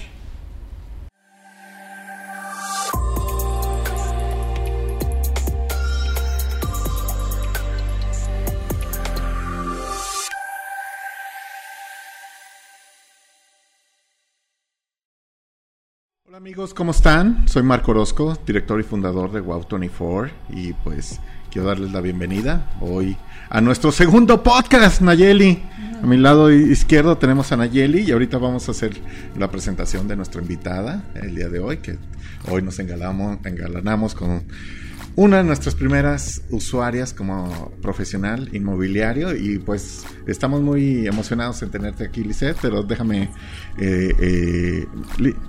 Amigos, 16.37 16.75
¿cómo 16.75 16.91
están? 16.91 17.47
Soy 17.47 17.63
Marco 17.63 17.89
Orozco, 17.89 18.37
director 18.45 18.79
y 18.79 18.83
fundador 18.83 19.31
de 19.31 19.41
Wow24 19.41 20.29
y 20.51 20.73
pues 20.73 21.19
quiero 21.49 21.67
darles 21.67 21.91
la 21.91 21.99
bienvenida 21.99 22.69
hoy 22.79 23.17
a 23.49 23.59
nuestro 23.59 23.91
segundo 23.91 24.43
podcast, 24.43 25.01
Nayeli. 25.01 25.63
A 25.99 26.05
mi 26.05 26.15
lado 26.15 26.51
izquierdo 26.51 27.17
tenemos 27.17 27.51
a 27.51 27.57
Nayeli 27.57 28.01
y 28.01 28.11
ahorita 28.11 28.37
vamos 28.37 28.67
a 28.67 28.71
hacer 28.71 29.01
la 29.35 29.49
presentación 29.49 30.07
de 30.07 30.15
nuestra 30.15 30.39
invitada 30.39 31.05
el 31.15 31.33
día 31.33 31.49
de 31.49 31.57
hoy, 31.57 31.77
que 31.77 31.97
hoy 32.51 32.61
nos 32.61 32.77
engalamos, 32.77 33.39
engalanamos 33.43 34.13
con 34.13 34.43
una 35.17 35.37
de 35.37 35.43
nuestras 35.43 35.73
primeras 35.73 36.43
usuarias 36.51 37.11
como 37.11 37.71
profesional 37.81 38.49
inmobiliario 38.53 39.35
y 39.35 39.57
pues 39.57 40.05
estamos 40.27 40.61
muy 40.61 41.07
emocionados 41.07 41.63
en 41.63 41.71
tenerte 41.71 42.05
aquí, 42.05 42.23
Lisette, 42.23 42.57
pero 42.61 42.83
déjame, 42.83 43.31
eh, 43.79 44.13
eh, 44.19 44.87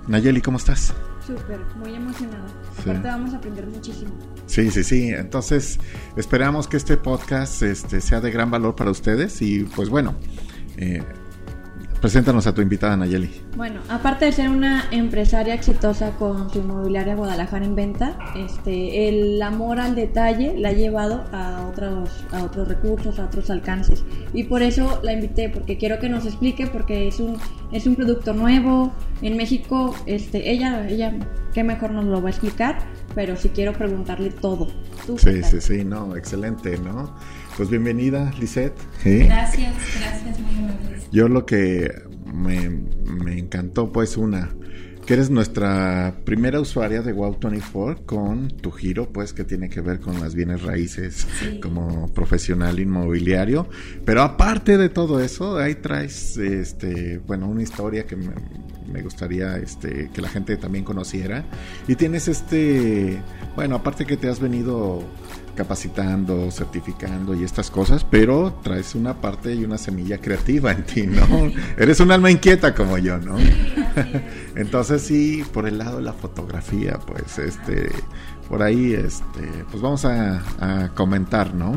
Nayeli, 0.07 0.41
¿cómo 0.41 0.57
estás? 0.57 0.91
Súper, 1.25 1.59
muy 1.77 1.93
emocionado. 1.93 2.47
Aparte 2.79 3.07
vamos 3.07 3.33
a 3.35 3.37
aprender 3.37 3.67
muchísimo. 3.67 4.11
Sí, 4.47 4.71
sí, 4.71 4.83
sí. 4.83 5.09
Entonces 5.09 5.79
esperamos 6.15 6.67
que 6.67 6.75
este 6.77 6.97
podcast 6.97 7.61
este, 7.61 8.01
sea 8.01 8.21
de 8.21 8.31
gran 8.31 8.49
valor 8.49 8.75
para 8.75 8.89
ustedes 8.89 9.39
y 9.43 9.65
pues 9.65 9.89
bueno, 9.89 10.15
eh, 10.77 11.03
preséntanos 11.99 12.47
a 12.47 12.53
tu 12.53 12.61
invitada 12.61 12.95
Nayeli. 12.95 13.29
Bueno, 13.55 13.81
aparte 13.89 14.25
de 14.25 14.31
ser 14.31 14.49
una 14.49 14.85
empresaria 14.91 15.53
exitosa 15.53 16.11
con 16.11 16.49
su 16.49 16.59
inmobiliaria 16.59 17.15
Guadalajara 17.15 17.65
en 17.65 17.75
venta, 17.75 18.17
este, 18.35 19.09
el 19.09 19.41
amor 19.41 19.79
al 19.79 19.95
detalle 19.95 20.57
la 20.57 20.69
ha 20.69 20.73
llevado 20.73 21.25
a 21.31 21.67
otros, 21.67 22.09
a 22.31 22.43
otros 22.43 22.67
recursos, 22.67 23.19
a 23.19 23.25
otros 23.25 23.49
alcances. 23.49 24.03
Y 24.33 24.43
por 24.43 24.61
eso 24.61 24.99
la 25.03 25.13
invité, 25.13 25.49
porque 25.49 25.77
quiero 25.77 25.99
que 25.99 26.09
nos 26.09 26.25
explique, 26.25 26.67
porque 26.67 27.07
es 27.07 27.19
un, 27.19 27.37
es 27.71 27.85
un 27.85 27.95
producto 27.95 28.33
nuevo. 28.33 28.93
En 29.21 29.35
México, 29.35 29.95
este, 30.05 30.51
ella, 30.51 30.87
ella, 30.87 31.13
qué 31.53 31.63
mejor 31.63 31.91
nos 31.91 32.05
lo 32.05 32.21
va 32.21 32.29
a 32.29 32.31
explicar, 32.31 32.79
pero 33.13 33.35
sí 33.35 33.49
quiero 33.49 33.73
preguntarle 33.73 34.29
todo. 34.29 34.67
sí, 35.17 35.43
sí, 35.43 35.59
sí, 35.59 35.83
no, 35.83 36.15
excelente, 36.15 36.77
¿no? 36.77 37.13
Pues 37.59 37.69
bienvenida, 37.69 38.31
Lisette. 38.39 38.71
Gracias, 39.03 39.75
gracias, 39.99 40.39
muy 40.39 40.63
amables. 40.63 41.11
Yo 41.11 41.27
lo 41.27 41.45
que 41.45 41.91
me, 42.33 42.69
me, 42.69 43.37
encantó, 43.37 43.91
pues, 43.91 44.15
una, 44.15 44.55
que 45.05 45.15
eres 45.15 45.29
nuestra 45.29 46.15
primera 46.23 46.61
usuaria 46.61 47.01
de 47.01 47.13
Wow24 47.13 48.05
con 48.05 48.47
tu 48.47 48.71
giro, 48.71 49.11
pues, 49.11 49.33
que 49.33 49.43
tiene 49.43 49.67
que 49.67 49.81
ver 49.81 49.99
con 49.99 50.21
las 50.21 50.35
bienes 50.35 50.61
raíces 50.61 51.27
como 51.61 52.07
profesional 52.13 52.79
inmobiliario. 52.79 53.67
Pero 54.05 54.21
aparte 54.21 54.77
de 54.77 54.87
todo 54.87 55.19
eso, 55.19 55.57
ahí 55.57 55.75
traes, 55.75 56.37
este, 56.37 57.17
bueno, 57.17 57.49
una 57.49 57.61
historia 57.61 58.05
que 58.05 58.15
me, 58.15 58.35
me 58.89 59.01
gustaría 59.01 59.57
este, 59.57 60.09
que 60.13 60.21
la 60.21 60.29
gente 60.29 60.55
también 60.55 60.85
conociera. 60.85 61.43
Y 61.89 61.95
tienes 61.95 62.29
este, 62.29 63.21
bueno, 63.57 63.75
aparte 63.75 64.05
que 64.05 64.15
te 64.15 64.29
has 64.29 64.39
venido 64.39 65.03
capacitando, 65.59 66.49
certificando 66.51 67.35
y 67.35 67.43
estas 67.43 67.69
cosas, 67.69 68.05
pero 68.09 68.53
traes 68.63 68.95
una 68.95 69.15
parte 69.15 69.53
y 69.53 69.65
una 69.65 69.77
semilla 69.77 70.17
creativa 70.21 70.71
en 70.71 70.85
ti, 70.85 71.05
¿no? 71.05 71.51
Eres 71.77 71.99
un 71.99 72.13
alma 72.13 72.31
inquieta 72.31 72.73
como 72.73 72.97
yo, 72.97 73.17
¿no? 73.17 73.35
Entonces 74.55 75.01
sí, 75.01 75.43
por 75.51 75.67
el 75.67 75.77
lado 75.77 75.97
de 75.97 76.03
la 76.03 76.13
fotografía, 76.13 76.97
pues 77.05 77.39
este, 77.39 77.91
por 78.47 78.63
ahí, 78.63 78.93
este, 78.93 79.65
pues 79.69 79.81
vamos 79.83 80.05
a, 80.05 80.41
a 80.61 80.93
comentar, 80.93 81.53
¿no? 81.53 81.75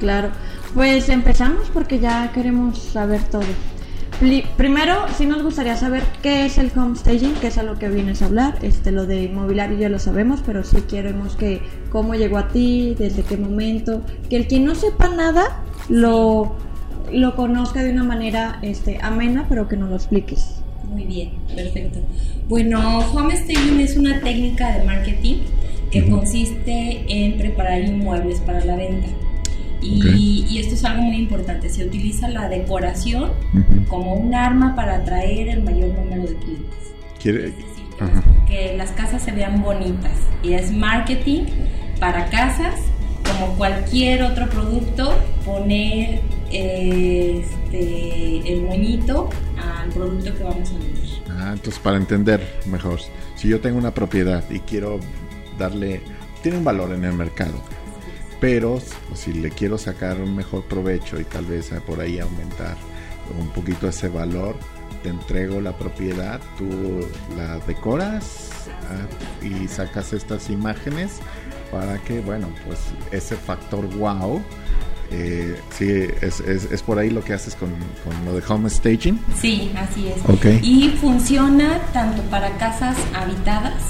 Claro, 0.00 0.28
pues 0.74 1.08
empezamos 1.08 1.70
porque 1.70 2.00
ya 2.00 2.30
queremos 2.30 2.78
saber 2.78 3.22
todo. 3.30 3.40
Primero, 4.56 5.06
sí 5.16 5.26
nos 5.26 5.42
gustaría 5.42 5.76
saber 5.76 6.02
qué 6.22 6.46
es 6.46 6.58
el 6.58 6.70
home 6.76 6.96
staging, 6.96 7.34
qué 7.40 7.48
es 7.48 7.58
a 7.58 7.62
lo 7.62 7.78
que 7.78 7.88
vienes 7.88 8.22
a 8.22 8.26
hablar. 8.26 8.58
Este, 8.62 8.92
lo 8.92 9.06
de 9.06 9.24
inmobiliario 9.24 9.76
ya 9.76 9.88
lo 9.88 9.98
sabemos, 9.98 10.40
pero 10.46 10.62
sí 10.62 10.78
queremos 10.88 11.36
que 11.36 11.60
cómo 11.90 12.14
llegó 12.14 12.38
a 12.38 12.48
ti, 12.48 12.94
desde 12.98 13.22
qué 13.22 13.36
momento, 13.36 14.02
que 14.30 14.36
el 14.36 14.46
quien 14.46 14.64
no 14.64 14.74
sepa 14.74 15.08
nada 15.08 15.62
lo, 15.88 16.56
lo 17.12 17.34
conozca 17.34 17.82
de 17.82 17.90
una 17.90 18.04
manera 18.04 18.58
este, 18.62 18.98
amena, 19.02 19.46
pero 19.48 19.68
que 19.68 19.76
nos 19.76 19.90
lo 19.90 19.96
expliques. 19.96 20.62
Muy 20.88 21.04
bien, 21.04 21.32
perfecto. 21.54 21.98
Bueno, 22.48 23.00
home 23.12 23.36
staging 23.36 23.80
es 23.80 23.96
una 23.96 24.20
técnica 24.20 24.78
de 24.78 24.84
marketing 24.84 25.38
que 25.90 26.08
consiste 26.08 27.04
en 27.08 27.36
preparar 27.36 27.82
inmuebles 27.82 28.40
para 28.40 28.64
la 28.64 28.76
venta. 28.76 29.08
Y, 29.84 30.58
esto 30.58 30.74
es 30.74 30.84
algo 30.84 31.02
muy 31.02 31.16
importante, 31.16 31.68
se 31.68 31.84
utiliza 31.84 32.28
la 32.28 32.48
decoración 32.48 33.32
como 33.88 34.14
un 34.14 34.34
arma 34.34 34.74
para 34.74 34.96
atraer 34.96 35.48
el 35.48 35.62
mayor 35.62 35.90
número 35.90 36.22
de 36.22 36.36
clientes. 36.36 36.94
¿Quiere? 37.20 37.52
que, 38.46 38.76
las 38.76 38.90
casas 38.92 39.22
se 39.22 39.32
vean 39.32 39.62
bonitas 39.62 40.12
y 40.42 40.54
es 40.54 40.72
marketing 40.72 41.44
para 42.00 42.26
casas 42.26 42.74
como 43.24 43.54
cualquier 43.54 44.22
otro 44.22 44.48
producto, 44.48 45.14
poner 45.44 46.20
este, 46.50 48.52
el 48.52 48.62
moñito 48.62 49.30
al 49.56 49.88
producto 49.90 50.34
que 50.34 50.44
vamos 50.44 50.70
a 50.70 50.74
vender. 50.74 51.04
Ah, 51.30 51.50
entonces 51.54 51.80
para 51.80 51.96
entender 51.96 52.60
mejor, 52.66 53.00
si 53.34 53.48
yo 53.48 53.60
tengo 53.60 53.78
una 53.78 53.92
propiedad 53.92 54.48
y 54.50 54.60
quiero 54.60 55.00
darle, 55.58 56.02
tiene 56.42 56.58
un 56.58 56.64
valor 56.64 56.92
en 56.92 57.04
el 57.04 57.14
mercado, 57.14 57.54
pero 58.44 58.78
si 59.14 59.32
le 59.32 59.48
quiero 59.48 59.78
sacar 59.78 60.20
un 60.20 60.36
mejor 60.36 60.64
provecho 60.64 61.18
y 61.18 61.24
tal 61.24 61.46
vez 61.46 61.70
por 61.86 61.98
ahí 61.98 62.18
aumentar 62.18 62.76
un 63.40 63.48
poquito 63.48 63.88
ese 63.88 64.08
valor, 64.08 64.54
te 65.02 65.08
entrego 65.08 65.62
la 65.62 65.72
propiedad, 65.72 66.42
tú 66.58 66.68
la 67.38 67.58
decoras 67.60 68.50
ah, 68.90 69.42
y 69.42 69.66
sacas 69.66 70.12
estas 70.12 70.50
imágenes 70.50 71.20
para 71.72 71.96
que, 71.96 72.20
bueno, 72.20 72.48
pues 72.66 72.80
ese 73.12 73.34
factor 73.34 73.86
wow. 73.96 74.42
Eh, 75.10 75.58
sí, 75.70 76.06
es, 76.20 76.82
por 76.82 76.98
ahí 76.98 77.08
lo 77.08 77.24
que 77.24 77.32
haces 77.32 77.56
con, 77.56 77.70
lo 78.26 78.34
de 78.34 78.42
home 78.46 78.68
staging. 78.68 79.18
Sí, 79.40 79.72
así 79.74 80.08
es. 80.08 80.62
Y 80.62 80.90
funciona 81.00 81.80
tanto 81.94 82.20
para 82.24 82.54
casas 82.58 82.98
habitadas 83.14 83.84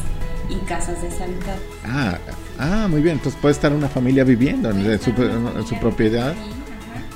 y 0.48 0.64
casas 0.64 1.02
deshabitadas. 1.02 1.58
Ah, 1.84 2.18
Ah, 2.58 2.86
muy 2.88 3.02
bien. 3.02 3.16
Entonces 3.16 3.40
puede 3.40 3.52
estar 3.52 3.72
una 3.72 3.88
familia 3.88 4.24
viviendo 4.24 4.70
en, 4.70 5.00
su, 5.00 5.74
propiedad. 5.80 6.34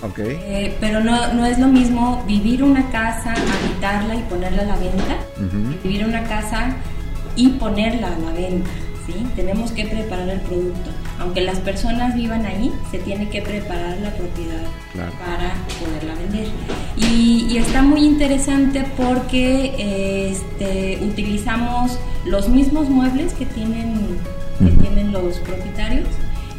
Okay. 0.03 0.39
Eh, 0.43 0.77
pero 0.81 1.01
no, 1.01 1.33
no 1.35 1.45
es 1.45 1.59
lo 1.59 1.67
mismo 1.67 2.25
vivir 2.27 2.63
una 2.63 2.89
casa, 2.91 3.33
habitarla 3.33 4.15
y 4.15 4.23
ponerla 4.23 4.63
a 4.63 4.67
la 4.67 4.77
venta, 4.77 5.17
vivir 5.83 6.07
una 6.07 6.23
casa 6.25 6.77
y 7.35 7.49
ponerla 7.51 8.09
a 8.09 8.19
la 8.19 8.33
venta. 8.33 8.71
¿sí? 9.07 9.27
Tenemos 9.35 9.73
que 9.73 9.87
preparar 9.87 10.29
el 10.29 10.41
producto. 10.41 10.91
Aunque 11.19 11.41
las 11.41 11.59
personas 11.59 12.15
vivan 12.15 12.47
ahí, 12.47 12.73
se 12.91 12.99
tiene 12.99 13.29
que 13.29 13.43
preparar 13.43 13.99
la 13.99 14.11
propiedad 14.15 14.63
para 14.95 15.55
poderla 15.81 16.15
vender. 16.15 16.49
Y, 16.97 17.57
está 17.57 17.83
muy 17.83 18.05
interesante 18.05 18.85
porque 18.97 20.31
este, 20.31 21.05
utilizamos 21.05 21.99
los 22.25 22.49
mismos 22.49 22.89
muebles 22.89 23.33
que 23.33 23.47
tienen 23.47 24.19
que 24.59 24.71
tienen 24.71 25.13
los 25.13 25.39
propietarios 25.39 26.09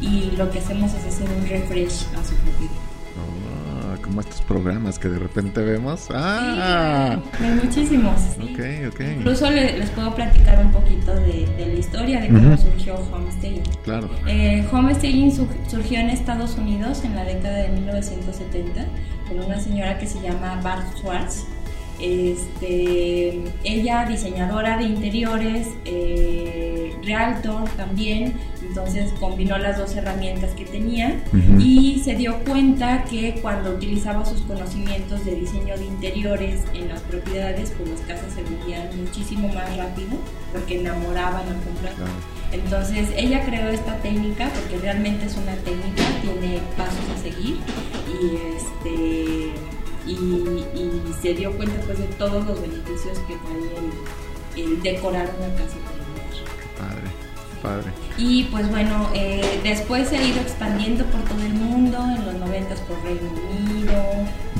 y 0.01 0.31
lo 0.37 0.49
que 0.51 0.59
hacemos 0.59 0.93
es 0.93 1.05
hacer 1.05 1.27
un 1.29 1.47
refresh 1.47 2.05
a 2.17 2.23
su 2.23 2.35
propiedad. 2.35 2.73
Ah, 3.17 3.97
como 4.01 4.21
estos 4.21 4.41
programas 4.41 4.99
que 4.99 5.09
de 5.09 5.19
repente 5.19 5.61
vemos. 5.61 6.07
¡Ah! 6.13 7.19
hay 7.39 7.51
muchísimos. 7.63 8.21
Okay, 8.53 8.89
Incluso 9.17 9.49
les 9.49 9.89
puedo 9.91 10.13
platicar 10.13 10.63
un 10.63 10.71
poquito 10.71 11.13
de, 11.15 11.47
la 11.57 11.73
historia 11.73 12.21
de 12.21 12.29
cómo 12.29 12.57
surgió 12.57 12.95
Homestaging. 12.95 13.63
Claro. 13.83 14.09
Eh, 14.27 14.65
Homestaging 14.71 15.31
surgió 15.67 15.99
en 15.99 16.09
Estados 16.09 16.57
Unidos 16.57 17.03
en 17.03 17.15
la 17.15 17.23
década 17.23 17.57
de 17.57 17.69
1970 17.69 18.85
con 19.27 19.39
una 19.39 19.59
señora 19.59 19.97
que 19.97 20.07
se 20.07 20.21
llama 20.21 20.59
Bart 20.61 20.85
Schwartz 20.97 21.45
este, 21.99 23.41
ella 23.63 24.05
diseñadora 24.05 24.77
de 24.77 24.85
interiores, 24.85 25.67
eh, 25.85 26.95
realtor 27.03 27.69
también, 27.71 28.35
entonces 28.67 29.11
combinó 29.19 29.57
las 29.57 29.77
dos 29.77 29.95
herramientas 29.95 30.51
que 30.51 30.65
tenía 30.65 31.23
y 31.57 32.01
se 32.03 32.15
dio 32.15 32.39
cuenta 32.43 33.03
que 33.05 33.39
cuando 33.41 33.71
utilizaba 33.71 34.25
sus 34.25 34.41
conocimientos 34.41 35.25
de 35.25 35.35
diseño 35.35 35.77
de 35.77 35.85
interiores 35.85 36.61
en 36.73 36.89
las 36.89 37.01
propiedades, 37.01 37.73
pues 37.77 37.89
las 37.89 38.01
casas 38.01 38.33
se 38.33 38.43
vendían 38.43 38.89
muchísimo 38.97 39.47
más 39.49 39.75
rápido 39.75 40.17
porque 40.51 40.79
enamoraban 40.79 41.47
al 41.47 41.61
comprar. 41.61 41.93
Entonces 42.51 43.09
ella 43.15 43.43
creó 43.45 43.69
esta 43.69 43.95
técnica 43.97 44.49
porque 44.49 44.77
realmente 44.81 45.25
es 45.25 45.35
una 45.37 45.55
técnica, 45.57 46.03
tiene 46.21 46.59
pasos 46.77 47.09
a 47.15 47.21
seguir 47.21 47.57
y 48.07 48.35
este 48.55 49.53
y, 50.05 50.17
se 51.21 51.33
dio 51.33 51.51
cuenta 51.51 51.81
pues 51.85 51.99
de 51.99 52.05
todos 52.05 52.45
los 52.45 52.61
beneficios 52.61 53.19
que 53.27 53.35
trae 53.35 54.63
el, 54.63 54.81
decorar 54.81 55.33
una 55.37 55.53
casa 55.55 55.75
Padre, 56.77 57.09
padre. 57.61 57.91
Y 58.17 58.43
pues 58.45 58.69
bueno, 58.69 59.09
eh, 59.13 59.59
después 59.63 60.07
se 60.07 60.17
ha 60.17 60.23
ido 60.23 60.39
expandiendo 60.39 61.03
por 61.05 61.21
todo 61.25 61.41
el 61.41 61.53
mundo, 61.53 61.97
en 62.15 62.25
los 62.25 62.35
90 62.35 62.75
por 62.75 63.03
Reino 63.03 63.29
Unido, 63.51 64.01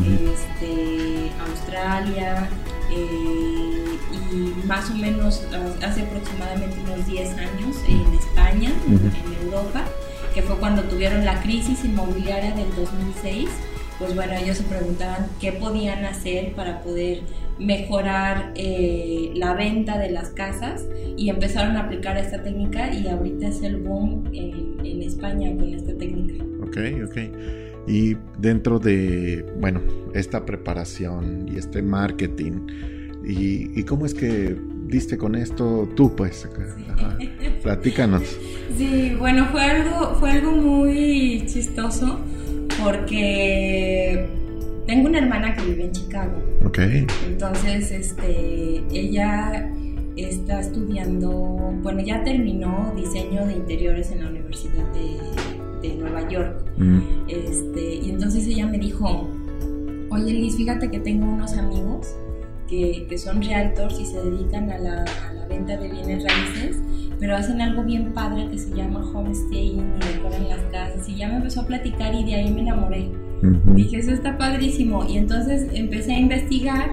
este, 0.04 1.32
Australia, 1.50 2.50
eh, 2.92 3.98
y 4.12 4.68
más 4.68 4.90
o 4.90 4.96
menos 4.96 5.44
hace 5.82 6.02
aproximadamente 6.02 6.78
unos 6.86 7.06
10 7.06 7.38
años 7.38 7.78
en 7.88 8.14
España, 8.14 8.72
en 8.88 9.46
Europa, 9.46 9.86
que 10.34 10.42
fue 10.42 10.58
cuando 10.58 10.84
tuvieron 10.84 11.24
la 11.24 11.42
crisis 11.42 11.86
inmobiliaria 11.86 12.52
del 12.52 12.74
2006 12.76 13.50
pues 14.00 14.16
bueno, 14.16 14.34
ellos 14.34 14.58
se 14.58 14.64
preguntaban 14.64 15.28
qué 15.42 15.52
podían 15.52 16.06
hacer 16.06 16.54
para 16.54 16.82
poder 16.82 17.22
mejorar 17.60 18.54
eh, 18.56 19.32
la 19.36 19.54
venta 19.54 19.98
de 19.98 20.10
las 20.10 20.30
casas 20.30 20.86
y 21.18 21.30
empezaron 21.30 21.76
a 21.76 21.82
aplicar 21.82 22.18
esta 22.18 22.42
técnica 22.42 22.94
y 22.94 23.08
ahorita 23.08 23.50
es 23.50 23.62
el 23.62 23.78
boom 23.78 24.30
en, 24.32 24.80
España 25.04 25.54
con 25.56 25.74
esta 25.74 25.94
técnica. 25.98 26.44
Ok, 26.62 26.78
ok. 27.06 27.18
Y 27.88 28.16
dentro 28.38 28.80
de, 28.80 29.46
bueno, 29.60 29.82
esta 30.14 30.46
preparación 30.46 31.48
y 31.52 31.58
este 31.58 31.82
marketing, 31.82 32.68
¿y, 33.26 33.84
cómo 33.84 34.06
es 34.06 34.14
que 34.14 34.56
diste 34.86 35.18
con 35.18 35.36
esto 35.36 35.90
tú, 35.96 36.16
pues? 36.16 36.48
Platícanos. 37.64 38.24
Sí, 38.78 39.16
bueno, 39.18 39.48
fue 39.52 39.62
algo, 39.62 40.16
fue 40.20 40.32
algo 40.32 40.52
muy 40.52 41.44
chistoso 41.48 42.20
porque 42.84 44.28
tengo 44.86 45.08
una 45.08 45.20
hermana 45.20 45.54
que 45.54 45.64
vive 45.64 45.86
en 45.86 45.92
Chicago. 45.92 46.34
Ok. 46.66 46.80
Entonces, 47.28 47.92
este, 47.92 48.84
ella 48.92 49.72
está 50.16 50.60
estudiando, 50.60 51.30
bueno, 51.82 52.02
ya 52.02 52.24
terminó 52.24 52.92
diseño 52.96 53.46
de 53.46 53.54
interiores 53.54 54.12
en 54.12 54.24
la 54.24 54.30
Universidad 54.30 54.86
de, 54.94 55.88
de 55.88 55.96
Nueva 55.96 56.28
York. 56.28 56.64
Mm. 56.78 57.00
Este, 57.28 57.96
y 57.96 58.10
entonces 58.10 58.48
ella 58.48 58.68
me 58.68 58.78
dijo, 58.78 59.30
oye 60.10 60.34
Liz, 60.34 60.58
fíjate 60.58 60.90
que 60.90 61.00
tengo 61.00 61.26
unos 61.26 61.54
amigos 61.54 62.16
que, 62.68 63.06
que 63.08 63.18
son 63.18 63.42
realtors 63.42 64.00
y 64.00 64.06
se 64.06 64.22
dedican 64.22 64.70
a 64.70 64.78
la, 64.78 65.04
a 65.04 65.34
la 65.34 65.48
venta 65.48 65.78
de 65.78 65.90
bienes 65.90 66.24
raíces, 66.24 66.78
pero 67.20 67.36
hacen 67.36 67.62
algo 67.62 67.84
bien 67.84 68.14
padre 68.14 68.48
que 68.50 68.58
se 68.58 68.74
llama 68.76 69.06
homestaying 69.14 69.94
y 69.98 70.14
decoran 70.14 70.50
las 70.50 70.62
casas. 70.72 71.08
Y 71.10 71.16
ya 71.16 71.28
me 71.28 71.36
empezó 71.36 71.62
a 71.62 71.68
platicar 71.68 72.16
y 72.16 72.24
de 72.24 72.36
ahí 72.36 72.52
me 72.52 72.62
enamoré. 72.62 73.10
Ujú. 73.44 73.74
Dije, 73.74 73.98
eso 73.98 74.12
está 74.12 74.38
padrísimo. 74.38 75.06
Y 75.06 75.18
entonces 75.18 75.68
empecé 75.74 76.14
a 76.14 76.20
investigar 76.20 76.90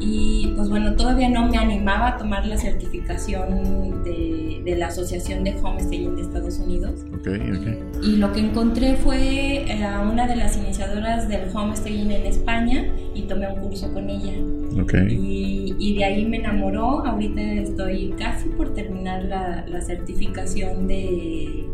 y 0.00 0.52
pues 0.56 0.68
bueno, 0.68 0.94
todavía 0.94 1.28
no 1.28 1.46
me 1.48 1.58
animaba 1.58 2.08
a 2.08 2.16
tomar 2.16 2.46
la 2.46 2.56
certificación 2.56 4.02
de, 4.02 4.29
de 4.70 4.76
la 4.76 4.86
Asociación 4.86 5.44
de 5.44 5.54
Homestaying 5.62 6.16
de 6.16 6.22
Estados 6.22 6.58
Unidos. 6.58 7.04
Ok, 7.14 7.28
ok. 7.28 8.04
Y 8.04 8.16
lo 8.16 8.32
que 8.32 8.40
encontré 8.40 8.94
fue 8.94 9.64
eh, 9.70 9.84
a 9.84 10.00
una 10.00 10.26
de 10.26 10.36
las 10.36 10.56
iniciadoras 10.56 11.28
del 11.28 11.54
homestaying 11.54 12.10
en 12.10 12.26
España 12.26 12.86
y 13.14 13.22
tomé 13.22 13.48
un 13.48 13.60
curso 13.60 13.92
con 13.92 14.08
ella. 14.08 14.32
Ok. 14.80 14.94
Y, 15.10 15.74
y 15.78 15.96
de 15.96 16.04
ahí 16.04 16.24
me 16.24 16.38
enamoró. 16.38 17.04
Ahorita 17.04 17.40
estoy 17.40 18.14
casi 18.18 18.48
por 18.50 18.72
terminar 18.74 19.24
la, 19.24 19.66
la 19.66 19.80
certificación 19.80 20.86
de, 20.86 21.66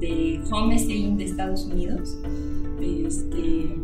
de 0.00 0.40
homestaying 0.50 1.18
de 1.18 1.24
Estados 1.24 1.66
Unidos. 1.66 2.18
Este, 2.80 3.76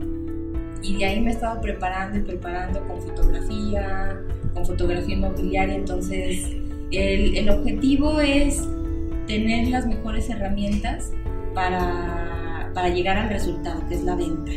y 0.82 0.96
de 0.96 1.04
ahí 1.04 1.20
me 1.20 1.30
he 1.30 1.34
estado 1.34 1.60
preparando 1.60 2.18
y 2.18 2.22
preparando 2.22 2.80
con 2.88 3.02
fotografía, 3.02 4.18
con 4.54 4.64
fotografía 4.64 5.14
inmobiliaria. 5.14 5.74
Entonces, 5.74 6.56
el, 6.90 7.36
el 7.36 7.48
objetivo 7.50 8.20
es 8.20 8.66
tener 9.26 9.68
las 9.68 9.86
mejores 9.86 10.28
herramientas 10.30 11.12
para, 11.54 12.70
para 12.74 12.88
llegar 12.90 13.16
al 13.18 13.28
resultado, 13.28 13.80
que 13.88 13.94
es 13.96 14.04
la 14.04 14.14
venta. 14.16 14.52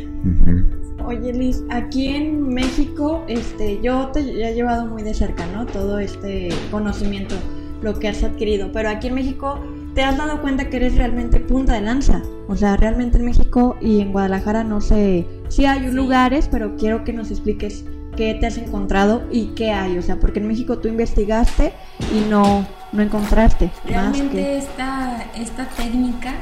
Oye 1.04 1.32
Liz, 1.32 1.62
aquí 1.70 2.08
en 2.08 2.42
México, 2.54 3.24
este, 3.26 3.80
yo 3.82 4.08
te 4.12 4.20
he 4.20 4.54
llevado 4.54 4.86
muy 4.86 5.02
de 5.02 5.14
cerca, 5.14 5.44
¿no? 5.46 5.66
Todo 5.66 5.98
este 5.98 6.50
conocimiento, 6.70 7.34
lo 7.82 7.98
que 7.98 8.08
has 8.08 8.22
adquirido, 8.22 8.70
pero 8.72 8.90
aquí 8.90 9.08
en 9.08 9.14
México 9.14 9.58
te 9.94 10.02
has 10.02 10.16
dado 10.18 10.40
cuenta 10.40 10.68
que 10.68 10.76
eres 10.76 10.96
realmente 10.96 11.40
punta 11.40 11.72
de 11.72 11.80
lanza. 11.80 12.22
O 12.48 12.54
sea, 12.54 12.76
realmente 12.76 13.18
en 13.18 13.24
México 13.24 13.76
y 13.80 14.00
en 14.00 14.12
Guadalajara 14.12 14.62
no 14.62 14.80
sé, 14.80 15.26
sí 15.48 15.64
hay 15.64 15.88
Sí. 15.88 15.94
lugares, 15.94 16.48
pero 16.48 16.76
quiero 16.76 17.02
que 17.02 17.12
nos 17.12 17.30
expliques 17.30 17.84
qué 18.20 18.34
te 18.34 18.46
has 18.46 18.58
encontrado 18.58 19.22
y 19.32 19.46
qué 19.54 19.70
hay. 19.72 19.96
O 19.96 20.02
sea, 20.02 20.20
porque 20.20 20.40
en 20.40 20.46
México 20.46 20.76
tú 20.76 20.88
investigaste 20.88 21.72
y 22.14 22.28
no, 22.28 22.66
no 22.92 23.02
encontraste 23.02 23.70
Realmente 23.86 24.36
que... 24.36 24.58
esta, 24.58 25.24
esta 25.34 25.66
técnica 25.70 26.34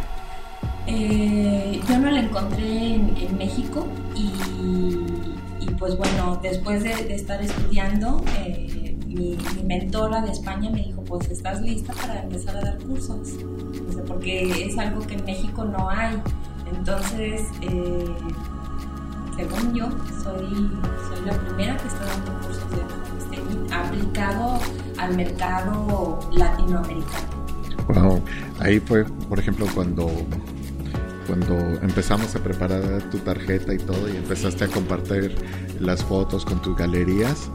eh, 0.88 1.80
yo 1.88 1.98
no 2.00 2.10
la 2.10 2.20
encontré 2.20 2.94
en, 2.94 3.16
en 3.16 3.38
México 3.38 3.86
y, 4.16 4.32
y, 5.60 5.66
pues 5.78 5.96
bueno, 5.96 6.40
después 6.42 6.82
de, 6.82 6.96
de 6.96 7.14
estar 7.14 7.40
estudiando, 7.40 8.24
eh, 8.38 8.96
mi, 9.06 9.38
mi 9.54 9.62
mentora 9.62 10.20
de 10.22 10.32
España 10.32 10.70
me 10.70 10.82
dijo, 10.82 11.04
pues 11.04 11.30
estás 11.30 11.60
lista 11.60 11.92
para 11.92 12.22
empezar 12.22 12.56
a 12.56 12.60
dar 12.60 12.78
cursos, 12.78 13.34
Dice, 13.86 14.02
porque 14.04 14.66
es 14.66 14.76
algo 14.78 15.06
que 15.06 15.14
en 15.14 15.24
México 15.24 15.64
no 15.64 15.88
hay. 15.88 16.20
Entonces, 16.74 17.42
eh, 17.62 18.04
según 19.38 19.72
yo, 19.72 19.88
soy, 20.24 20.68
soy 21.08 21.24
la 21.24 21.32
primera 21.44 21.76
que 21.76 21.86
está 21.86 22.04
dando 22.04 22.32
cursos 22.40 22.70
de 22.70 22.82
homestaying 22.82 23.72
aplicado 23.72 24.58
al 24.98 25.16
mercado 25.16 26.18
latinoamericano. 26.32 27.28
Wow. 27.86 28.22
Ahí 28.58 28.80
fue, 28.80 29.04
por 29.04 29.38
ejemplo, 29.38 29.66
cuando 29.74 30.10
cuando 31.28 31.54
empezamos 31.82 32.34
a 32.34 32.38
preparar 32.42 33.02
tu 33.10 33.18
tarjeta 33.18 33.74
y 33.74 33.78
todo 33.78 34.08
y 34.08 34.16
empezaste 34.16 34.64
a 34.64 34.68
compartir 34.68 35.36
las 35.78 36.02
fotos 36.02 36.44
con 36.44 36.60
tus 36.62 36.74
galerías, 36.74 37.50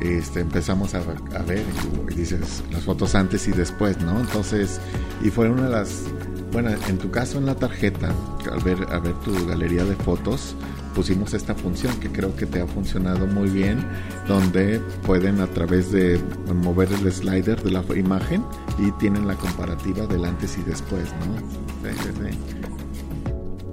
este, 0.00 0.40
empezamos 0.40 0.94
a, 0.94 1.00
a 1.00 1.42
ver 1.42 1.62
y, 2.10 2.14
dices 2.14 2.64
las 2.72 2.84
fotos 2.84 3.14
antes 3.14 3.46
y 3.46 3.52
después, 3.52 4.00
¿no? 4.00 4.18
Entonces, 4.18 4.80
y 5.22 5.28
fue 5.28 5.50
una 5.50 5.64
de 5.64 5.70
las, 5.70 6.04
bueno, 6.52 6.70
en 6.88 6.96
tu 6.96 7.10
caso 7.10 7.36
en 7.36 7.44
la 7.44 7.54
tarjeta, 7.54 8.12
al 8.50 8.60
ver, 8.60 8.78
a 8.90 8.98
ver 8.98 9.12
tu 9.16 9.46
galería 9.46 9.84
de 9.84 9.94
fotos, 9.94 10.56
pusimos 10.94 11.34
esta 11.34 11.54
función 11.54 11.98
que 12.00 12.10
creo 12.10 12.34
que 12.36 12.46
te 12.46 12.60
ha 12.60 12.66
funcionado 12.66 13.26
muy 13.26 13.48
bien, 13.50 13.84
donde 14.26 14.80
pueden 15.06 15.40
a 15.40 15.46
través 15.46 15.92
de 15.92 16.20
mover 16.54 16.88
el 16.92 17.12
slider 17.12 17.62
de 17.62 17.70
la 17.70 17.84
imagen 17.96 18.42
y 18.78 18.90
tienen 18.92 19.26
la 19.26 19.34
comparativa 19.34 20.06
del 20.06 20.24
antes 20.24 20.56
y 20.58 20.62
después, 20.62 21.04
¿no? 21.26 21.38
Sí, 21.88 21.96
sí, 22.02 22.10
sí. 22.30 22.38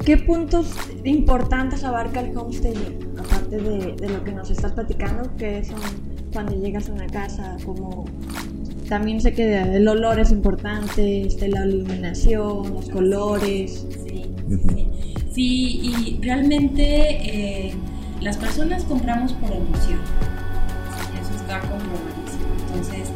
¿Qué 0.06 0.17
puntos 0.17 0.67
importantes 1.04 1.84
abarca 1.84 2.19
el 2.19 2.38
homestaying? 2.38 3.15
Aparte 3.17 3.58
de, 3.58 3.95
de 3.95 4.10
lo 4.10 4.23
que 4.23 4.32
nos 4.32 4.51
estás 4.51 4.73
platicando, 4.73 5.36
que 5.36 5.63
son 5.63 5.80
cuando 6.32 6.54
llegas 6.54 6.89
a 6.89 6.93
una 6.93 7.08
casa, 7.08 7.58
como 7.65 8.06
también 8.88 9.19
sé 9.19 9.34
que 9.34 9.58
el 9.62 9.88
olor 9.88 10.19
es 10.19 10.32
importante, 10.32 11.25
este, 11.25 11.47
la 11.47 11.65
iluminación, 11.65 12.73
los 12.73 12.89
colores. 12.89 13.86
Sí, 14.06 14.25
sí. 14.47 15.14
Sí, 15.36 15.82
y 15.84 16.17
realmente 16.21 17.67
eh, 17.67 17.76
las 18.21 18.38
personas 18.38 18.86
compramos 18.86 19.34
por 19.34 19.52
emoción. 19.52 20.00
Eso 21.21 21.36
está 21.36 21.60
comprobadísimo. 21.60 22.45
Entonces, 22.69 23.10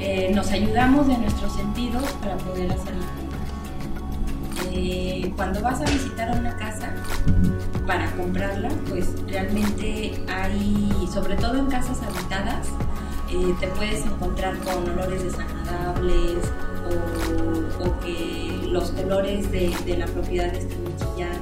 eh, 0.00 0.32
nos 0.34 0.50
ayudamos 0.50 1.06
de 1.08 1.18
nuestros 1.18 1.54
sentidos 1.54 2.04
para 2.22 2.38
poder 2.38 2.72
hacer 2.72 2.94
la 2.96 3.06
compra. 3.18 4.72
Eh, 4.72 5.30
cuando 5.36 5.60
vas 5.60 5.82
a 5.82 5.84
visitar 5.84 6.38
una 6.38 6.56
casa 6.56 6.94
para 7.86 8.10
comprarla, 8.12 8.70
pues 8.88 9.10
realmente 9.28 10.18
hay, 10.28 11.06
sobre 11.12 11.36
todo 11.36 11.58
en 11.58 11.66
casas 11.66 11.98
habitadas, 12.02 12.68
te 13.60 13.66
puedes 13.68 14.06
encontrar 14.06 14.56
con 14.60 14.88
olores 14.88 15.22
desagradables 15.22 16.50
o, 17.80 18.00
que 18.00 18.68
los 18.68 18.90
colores 18.92 19.50
de, 19.50 19.74
de 19.84 19.98
la 19.98 20.06
propiedad 20.06 20.54
estén 20.54 20.75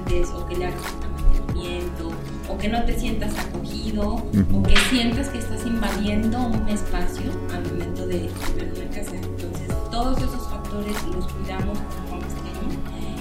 chillantes 0.05 0.31
o 0.31 0.47
que 0.47 0.57
le 0.57 0.67
hagas 0.67 0.83
mantenimiento 1.01 2.11
o 2.49 2.59
que 2.59 2.69
no 2.69 2.85
te 2.85 2.99
sientas 2.99 3.37
acogido 3.39 4.15
Ujú. 4.15 4.59
o 4.59 4.63
que 4.63 4.77
sientas 4.77 5.29
que 5.29 5.39
estás 5.39 5.67
invadiendo 5.67 6.39
un 6.39 6.69
espacio 6.69 7.31
al 7.53 7.65
momento 7.71 8.07
de 8.07 8.31
ver 8.57 8.73
una 8.77 8.91
casa. 8.91 9.15
Entonces, 9.15 9.69
todos 9.91 10.19
esos 10.19 10.49
factores 10.49 11.03
los 11.15 11.27
cuidamos 11.33 11.79
con 12.11 12.25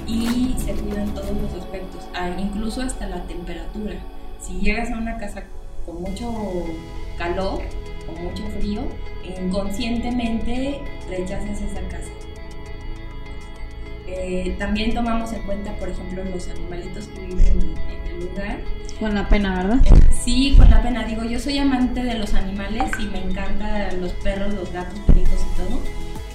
y 0.05 0.53
se 0.59 0.73
cuidan 0.73 1.11
todos 1.13 1.31
los 1.31 1.63
aspectos, 1.63 2.03
ah, 2.13 2.29
incluso 2.37 2.81
hasta 2.81 3.07
la 3.07 3.23
temperatura. 3.23 3.95
Si 4.39 4.59
llegas 4.59 4.91
a 4.91 4.97
una 4.97 5.17
casa 5.17 5.43
con 5.85 6.01
mucho 6.01 6.31
calor 7.17 7.61
o 8.07 8.21
mucho 8.21 8.43
frío, 8.59 8.81
inconscientemente 9.23 10.81
rechazas 11.09 11.61
esa 11.61 11.81
casa. 11.87 12.11
Eh, 14.07 14.55
también 14.59 14.93
tomamos 14.93 15.31
en 15.33 15.41
cuenta, 15.43 15.73
por 15.77 15.89
ejemplo, 15.89 16.23
los 16.25 16.47
animalitos 16.49 17.07
que 17.07 17.21
viven 17.21 17.75
en 17.89 18.11
el 18.11 18.19
lugar. 18.27 18.59
Con 18.99 19.15
la 19.15 19.27
pena, 19.27 19.63
¿verdad? 19.63 19.81
Sí, 20.11 20.55
con 20.57 20.69
la 20.69 20.81
pena. 20.81 21.05
Digo, 21.05 21.23
yo 21.23 21.39
soy 21.39 21.57
amante 21.57 22.03
de 22.03 22.15
los 22.15 22.33
animales 22.33 22.91
y 22.99 23.05
me 23.05 23.23
encantan 23.23 24.01
los 24.01 24.11
perros, 24.13 24.53
los 24.53 24.71
gatos, 24.71 24.99
perritos 25.07 25.45
y 25.53 25.57
todo. 25.57 25.79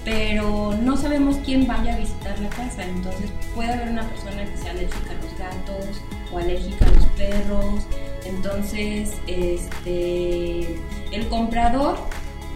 Pero 0.03 0.75
no 0.81 0.97
sabemos 0.97 1.37
quién 1.45 1.67
vaya 1.67 1.93
a 1.93 1.97
visitar 1.97 2.39
la 2.39 2.49
casa. 2.49 2.83
Entonces 2.83 3.29
puede 3.53 3.73
haber 3.73 3.89
una 3.89 4.03
persona 4.03 4.43
que 4.45 4.57
sea 4.57 4.71
alérgica 4.71 5.11
a 5.11 5.23
los 5.23 5.37
gatos 5.37 6.01
o 6.31 6.37
alérgica 6.37 6.85
a 6.85 6.91
los 6.91 7.05
perros. 7.07 7.85
Entonces, 8.25 9.13
este, 9.27 10.79
el 11.11 11.27
comprador 11.29 11.97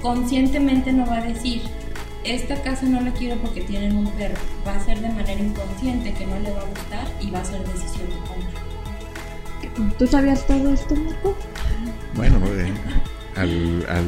conscientemente 0.01 0.91
no 0.91 1.05
va 1.05 1.17
a 1.17 1.21
decir, 1.21 1.63
esta 2.23 2.61
casa 2.61 2.85
no 2.85 3.01
la 3.01 3.11
quiero 3.11 3.39
porque 3.41 3.61
tienen 3.61 3.95
un 3.95 4.09
perro. 4.11 4.35
Va 4.65 4.75
a 4.75 4.85
ser 4.85 4.99
de 4.99 5.09
manera 5.09 5.41
inconsciente 5.41 6.13
que 6.13 6.25
no 6.25 6.39
le 6.39 6.51
va 6.51 6.61
a 6.61 6.65
gustar 6.65 7.07
y 7.21 7.29
va 7.29 7.39
a 7.39 7.45
ser 7.45 7.61
decisión 7.67 8.09
de 8.09 8.15
compra. 8.27 9.93
¿Tú 9.97 10.07
sabías 10.07 10.45
todo 10.45 10.73
esto, 10.73 10.95
Marco? 10.95 11.35
Bueno, 12.15 12.37
eh, 12.47 12.71
al, 13.35 13.85
al, 13.89 14.05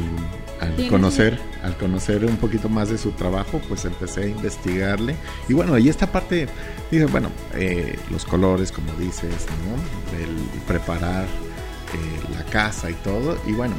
al 0.61 0.87
conocer, 0.89 1.39
al 1.63 1.75
conocer 1.77 2.23
un 2.25 2.37
poquito 2.37 2.69
más 2.69 2.89
de 2.89 2.97
su 2.97 3.11
trabajo, 3.11 3.59
pues 3.67 3.85
empecé 3.85 4.23
a 4.23 4.27
investigarle. 4.27 5.15
Y 5.49 5.53
bueno, 5.53 5.77
y 5.77 5.89
esta 5.89 6.11
parte, 6.11 6.47
dije, 6.91 7.05
bueno, 7.05 7.29
eh, 7.55 7.97
los 8.11 8.25
colores, 8.25 8.71
como 8.71 8.93
dices, 8.93 9.47
¿no? 9.65 10.17
El 10.17 10.35
preparar 10.67 11.23
eh, 11.25 12.33
la 12.33 12.43
casa 12.45 12.89
y 12.89 12.93
todo. 12.95 13.37
Y 13.47 13.53
bueno, 13.53 13.75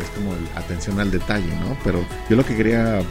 es 0.00 0.08
como 0.10 0.32
el 0.32 0.40
atención 0.54 1.00
al 1.00 1.10
detalle, 1.10 1.48
¿no? 1.60 1.76
Pero 1.84 2.04
yo 2.28 2.36
lo 2.36 2.44
que 2.44 2.56
quería 2.56 3.00
eh, 3.00 3.04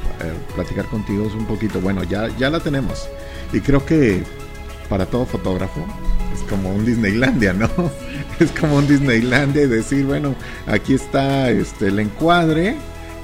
platicar 0.56 0.86
contigo 0.86 1.26
es 1.28 1.34
un 1.34 1.46
poquito, 1.46 1.80
bueno, 1.80 2.04
ya, 2.04 2.28
ya 2.38 2.50
la 2.50 2.60
tenemos. 2.60 3.08
Y 3.54 3.62
creo 3.62 3.86
que 3.86 4.24
para 4.90 5.06
todo 5.06 5.26
fotógrafo 5.26 5.86
es 6.34 6.42
como 6.50 6.70
un 6.70 6.86
Disneylandia, 6.86 7.54
¿no? 7.54 7.70
Es 8.40 8.52
como 8.52 8.76
un 8.76 8.88
Disneylandia 8.88 9.64
y 9.64 9.68
decir, 9.68 10.06
bueno, 10.06 10.36
aquí 10.68 10.94
está 10.94 11.50
este 11.50 11.88
el 11.88 11.98
encuadre 11.98 12.76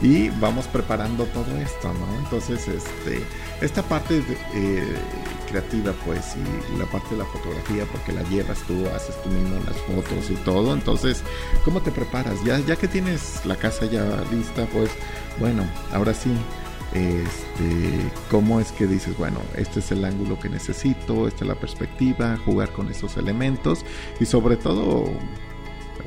y 0.02 0.30
vamos 0.30 0.66
preparando 0.66 1.26
todo 1.26 1.56
esto, 1.60 1.94
¿no? 1.94 2.20
Entonces, 2.24 2.68
este, 2.68 3.22
esta 3.64 3.82
parte 3.82 4.22
eh, 4.54 4.96
creativa, 5.50 5.94
pues, 6.06 6.36
y 6.36 6.78
la 6.78 6.86
parte 6.86 7.12
de 7.12 7.18
la 7.18 7.26
fotografía, 7.26 7.86
porque 7.86 8.12
la 8.12 8.22
llevas 8.24 8.60
tú, 8.64 8.86
haces 8.94 9.16
tú 9.24 9.30
mismo 9.30 9.56
las 9.66 9.78
fotos 9.78 10.30
y 10.30 10.36
todo, 10.44 10.74
entonces, 10.74 11.24
¿cómo 11.64 11.82
te 11.82 11.92
preparas? 11.92 12.44
Ya, 12.44 12.76
que 12.76 12.88
tienes 12.88 13.46
la 13.46 13.56
casa 13.56 13.86
ya 13.86 14.04
lista, 14.32 14.66
pues, 14.74 14.90
bueno, 15.40 15.64
ahora 15.94 16.14
sí, 16.14 16.32
este, 16.94 18.12
cómo 18.30 18.60
es 18.60 18.72
que 18.74 18.86
dices, 18.86 19.18
bueno, 19.18 19.40
este 19.56 19.80
es 19.80 19.92
el 19.92 20.04
ángulo 20.04 20.38
que 20.40 20.50
necesito, 20.50 21.28
esta 21.28 21.46
es 21.46 21.48
la 21.48 21.56
perspectiva, 21.56 22.38
jugar 22.46 22.70
con 22.74 22.90
esos 22.90 23.16
elementos 23.16 23.86
y 24.20 24.26
sobre 24.26 24.58
todo, 24.58 25.06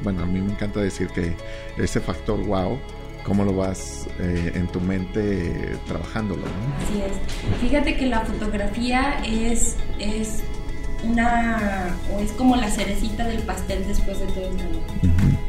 bueno, 0.03 0.23
a 0.23 0.27
mí 0.27 0.43
me 0.43 0.53
encanta 0.53 0.81
decir 0.81 1.09
que 1.09 1.35
ese 1.79 2.01
factor 2.01 2.39
wow, 2.45 2.79
cómo 3.27 3.45
lo 3.45 3.55
vas 3.55 4.07
eh, 4.21 4.53
en 4.55 4.69
tu 4.69 4.81
mente 4.81 5.77
trabajándolo, 5.87 6.43
¿no? 6.43 6.85
Así 6.85 7.03
es. 7.03 7.61
Fíjate 7.61 7.97
que 7.97 8.07
la 8.07 8.21
fotografía 8.21 9.21
es, 9.27 9.77
es 9.99 10.45
una, 11.03 11.97
o 12.15 12.21
es 12.21 12.31
como 12.33 12.55
la 12.55 12.71
cerecita 12.71 13.27
del 13.27 13.43
pastel 13.43 13.85
después 13.87 14.21
de 14.21 14.27
todo 14.27 14.49
el 14.49 14.57
trabajo. 14.57 14.85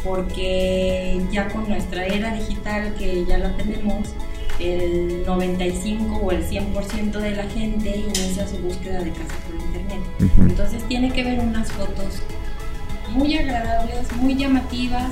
Porque 0.03 1.21
ya 1.31 1.47
con 1.49 1.69
nuestra 1.69 2.05
era 2.07 2.33
digital 2.33 2.95
que 2.95 3.25
ya 3.25 3.37
la 3.37 3.55
tenemos, 3.55 4.09
el 4.59 5.23
95 5.25 6.15
o 6.15 6.31
el 6.31 6.47
100% 6.49 7.11
de 7.11 7.31
la 7.31 7.43
gente 7.43 7.95
inicia 7.95 8.47
su 8.47 8.57
búsqueda 8.57 9.01
de 9.03 9.11
casa 9.11 9.35
por 9.45 9.55
internet. 9.55 9.99
Entonces 10.39 10.83
tiene 10.87 11.11
que 11.11 11.23
ver 11.23 11.39
unas 11.39 11.71
fotos 11.71 12.23
muy 13.11 13.37
agradables, 13.37 14.11
muy 14.15 14.35
llamativas, 14.35 15.11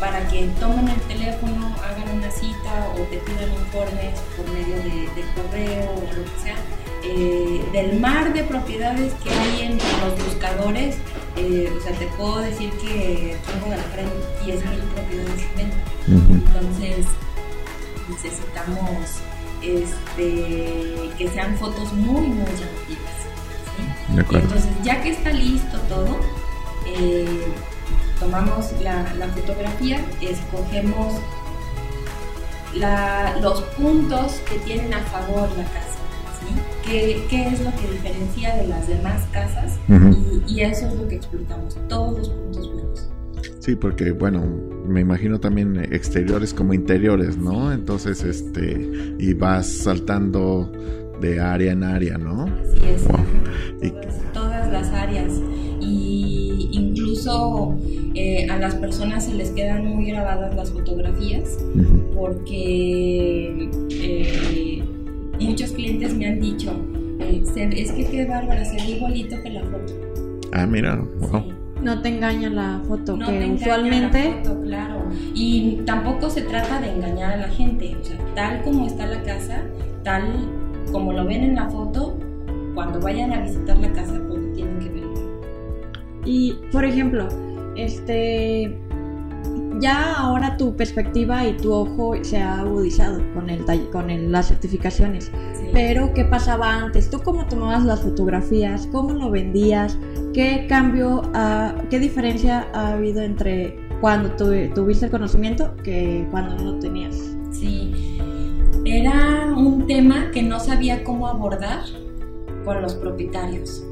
para 0.00 0.26
que 0.28 0.48
tomen 0.60 0.88
el 0.88 1.00
teléfono, 1.02 1.74
hagan 1.82 2.16
una 2.16 2.30
cita 2.30 2.88
o 2.94 3.00
te 3.04 3.18
pidan 3.18 3.52
informes 3.52 4.20
por 4.36 4.48
medio 4.52 4.76
de, 4.76 5.24
correo 5.34 5.90
o 5.90 6.00
lo 6.00 6.24
que 6.24 6.40
sea. 6.42 6.56
Eh, 7.06 7.62
del 7.72 8.00
mar 8.00 8.32
de 8.32 8.44
propiedades 8.44 9.12
que 9.22 9.30
hay 9.30 9.62
en 9.62 9.78
los 9.78 10.24
buscadores, 10.24 10.96
eh, 11.36 11.70
o 11.76 11.82
sea, 11.82 11.92
te 11.92 12.06
puedo 12.16 12.38
decir 12.40 12.70
que 12.72 13.36
tengo 13.46 13.70
de 13.70 13.76
la 13.76 13.82
frente 13.84 14.14
10.000 14.44 14.60
propiedades 14.94 15.42
en 15.42 15.56
venta. 15.56 15.76
Entonces, 16.06 17.06
necesitamos 18.08 19.20
este, 19.62 21.10
que 21.18 21.28
sean 21.28 21.56
fotos 21.56 21.92
muy, 21.92 22.26
muy 22.26 22.46
llamativas. 22.46 23.14
Entonces, 24.08 24.70
ya 24.82 25.02
que 25.02 25.10
está 25.10 25.30
listo 25.30 25.78
todo, 25.88 26.18
eh, 26.86 27.48
tomamos 28.24 28.72
la, 28.82 29.04
fotografía, 29.34 30.00
escogemos 30.20 31.20
los 33.42 33.62
puntos 33.76 34.40
que 34.48 34.58
tienen 34.60 34.92
a 34.94 35.00
favor 35.00 35.48
la 35.56 35.64
casa. 35.64 35.98
¿Qué, 36.84 37.24
es 37.30 37.60
lo 37.60 37.70
que 37.76 37.92
diferencia 37.92 38.56
de 38.56 38.68
las 38.68 38.88
demás 38.88 39.22
casas? 39.32 39.78
y, 39.88 40.54
y, 40.54 40.60
eso 40.60 40.86
es 40.88 40.94
lo 40.94 41.08
que 41.08 41.16
explotamos, 41.16 41.76
todos 41.88 42.18
los 42.18 42.28
puntos 42.28 42.72
buenos. 42.72 43.08
Sí, 43.60 43.74
porque 43.76 44.10
bueno, 44.12 44.42
me 44.86 45.00
imagino 45.00 45.40
también 45.40 45.76
exteriores 45.90 46.52
como 46.52 46.74
interiores, 46.74 47.38
¿no? 47.38 47.72
Entonces, 47.72 48.22
este, 48.22 49.16
y 49.18 49.32
vas 49.34 49.66
saltando 49.66 50.70
de 51.20 51.40
área 51.40 51.72
en 51.72 51.84
área, 51.84 52.18
¿no? 52.18 52.44
Así 52.44 52.88
es. 52.88 53.04
Y... 53.82 53.92
Todas, 54.32 54.70
las 54.70 54.88
áreas. 54.90 55.32
Incluso 57.24 57.78
eh, 58.14 58.46
a 58.50 58.58
las 58.58 58.74
personas 58.74 59.24
se 59.24 59.32
les 59.34 59.50
quedan 59.50 59.86
muy 59.86 60.06
grabadas 60.06 60.54
las 60.54 60.70
fotografías 60.70 61.58
porque 62.14 63.70
eh, 63.90 64.82
muchos 65.40 65.72
clientes 65.72 66.14
me 66.14 66.26
han 66.26 66.40
dicho, 66.40 66.70
eh, 67.20 67.42
es 67.76 67.92
que 67.92 68.04
qué 68.04 68.26
bárbara, 68.26 68.62
se 68.64 68.76
ve 68.76 68.96
igualito 68.96 69.42
que 69.42 69.50
la 69.50 69.62
foto. 69.62 69.94
Ah, 70.52 70.66
mira, 70.66 71.02
wow 71.30 71.44
no 71.82 72.00
te 72.00 72.08
engaña 72.08 72.48
la 72.48 72.80
foto, 72.88 73.18
que 73.18 73.50
usualmente... 73.52 74.40
claro. 74.62 75.04
Y 75.34 75.82
tampoco 75.84 76.30
se 76.30 76.40
trata 76.40 76.80
de 76.80 76.90
engañar 76.90 77.34
a 77.34 77.36
la 77.36 77.48
gente, 77.48 77.94
o 78.00 78.02
sea, 78.02 78.16
tal 78.34 78.62
como 78.62 78.86
está 78.86 79.06
la 79.06 79.22
casa, 79.22 79.64
tal 80.02 80.22
como 80.90 81.12
lo 81.12 81.26
ven 81.26 81.44
en 81.44 81.56
la 81.56 81.68
foto, 81.68 82.16
cuando 82.74 83.00
vayan 83.00 83.34
a 83.34 83.42
visitar 83.42 83.78
la 83.78 83.92
casa, 83.92 84.18
Y, 86.24 86.54
por 86.72 86.84
ejemplo, 86.84 87.28
este... 87.76 88.78
Ya 89.80 90.14
ahora 90.14 90.56
tu 90.56 90.76
perspectiva 90.76 91.44
y 91.44 91.56
tu 91.56 91.72
ojo 91.72 92.14
se 92.22 92.38
ha 92.38 92.60
agudizado 92.60 93.20
con, 93.34 93.50
el, 93.50 93.64
con 93.90 94.30
las 94.30 94.46
certificaciones. 94.46 95.32
Pero, 95.72 96.14
¿qué 96.14 96.24
pasaba 96.24 96.72
antes? 96.72 97.10
¿Tú 97.10 97.20
cómo 97.20 97.44
tomabas 97.46 97.84
las 97.84 98.00
fotografías? 98.00 98.86
¿Cómo 98.92 99.12
lo 99.14 99.32
vendías? 99.32 99.98
¿Qué 100.32 100.66
cambio, 100.68 101.22
qué 101.90 101.98
diferencia 101.98 102.68
ha 102.72 102.92
habido 102.92 103.20
entre 103.20 103.76
cuando 104.00 104.30
tuviste 104.74 105.06
el 105.06 105.10
conocimiento 105.10 105.74
que 105.82 106.26
cuando 106.30 106.54
no 106.56 106.72
lo 106.74 106.78
tenías? 106.78 107.36
Sí, 107.50 108.18
era 108.84 109.52
un 109.56 109.86
tema 109.88 110.30
que 110.30 110.42
no 110.42 110.60
sabía 110.60 111.02
cómo 111.02 111.26
abordar 111.26 111.80
con 112.64 112.80
los 112.80 112.94
propietarios, 112.94 113.84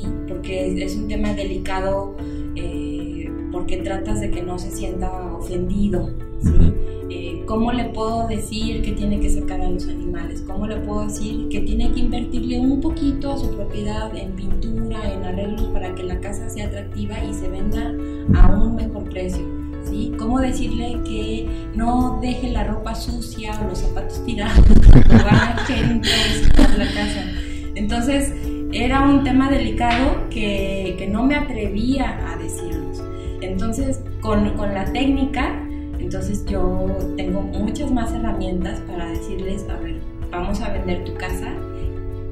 ¿sí? 0.00 0.08
porque 0.28 0.82
es 0.82 0.96
un 0.96 1.08
tema 1.08 1.32
delicado 1.32 2.14
eh, 2.54 3.30
porque 3.52 3.78
tratas 3.78 4.20
de 4.20 4.30
que 4.30 4.42
no 4.42 4.58
se 4.58 4.70
sienta 4.70 5.10
ofendido. 5.34 6.10
¿sí? 6.42 6.72
Eh, 7.08 7.42
¿Cómo 7.46 7.72
le 7.72 7.84
puedo 7.86 8.26
decir 8.26 8.82
que 8.82 8.92
tiene 8.92 9.20
que 9.20 9.30
sacar 9.30 9.60
a 9.60 9.70
los 9.70 9.88
animales? 9.88 10.42
¿Cómo 10.46 10.66
le 10.66 10.76
puedo 10.76 11.06
decir 11.06 11.48
que 11.48 11.60
tiene 11.60 11.92
que 11.92 12.00
invertirle 12.00 12.58
un 12.60 12.80
poquito 12.80 13.32
a 13.32 13.38
su 13.38 13.48
propiedad 13.54 14.14
en 14.16 14.32
pintura, 14.32 15.12
en 15.12 15.24
arreglos 15.24 15.62
para 15.68 15.94
que 15.94 16.02
la 16.02 16.20
casa 16.20 16.48
sea 16.50 16.66
atractiva 16.66 17.16
y 17.24 17.32
se 17.32 17.48
venda 17.48 17.94
a 18.34 18.48
un 18.48 18.74
mejor 18.76 19.04
precio? 19.04 19.44
¿sí? 19.88 20.12
¿Cómo 20.18 20.40
decirle 20.40 21.00
que 21.04 21.48
no 21.74 22.18
deje 22.20 22.50
la 22.50 22.64
ropa 22.64 22.94
sucia 22.94 23.58
o 23.62 23.68
los 23.68 23.78
zapatos 23.78 24.24
tirados 24.24 24.66
va 25.24 25.54
a 25.54 25.66
querer 25.66 26.00
la 26.76 26.86
casa? 26.92 27.24
Entonces, 27.76 28.32
era 28.84 29.02
un 29.02 29.24
tema 29.24 29.50
delicado 29.50 30.28
que, 30.30 30.94
que 30.98 31.06
no 31.06 31.24
me 31.24 31.34
atrevía 31.34 32.32
a 32.32 32.36
decirlos. 32.36 33.02
Entonces, 33.40 34.00
con, 34.20 34.50
con 34.50 34.72
la 34.74 34.84
técnica 34.92 35.62
entonces 36.06 36.44
yo 36.46 36.86
tengo 37.16 37.42
muchas 37.42 37.90
más 37.90 38.12
herramientas 38.12 38.78
para 38.80 39.08
decirles, 39.08 39.66
a 39.68 39.76
ver, 39.76 40.00
vamos 40.30 40.60
a 40.60 40.70
vender 40.70 41.04
tu 41.04 41.14
casa 41.14 41.52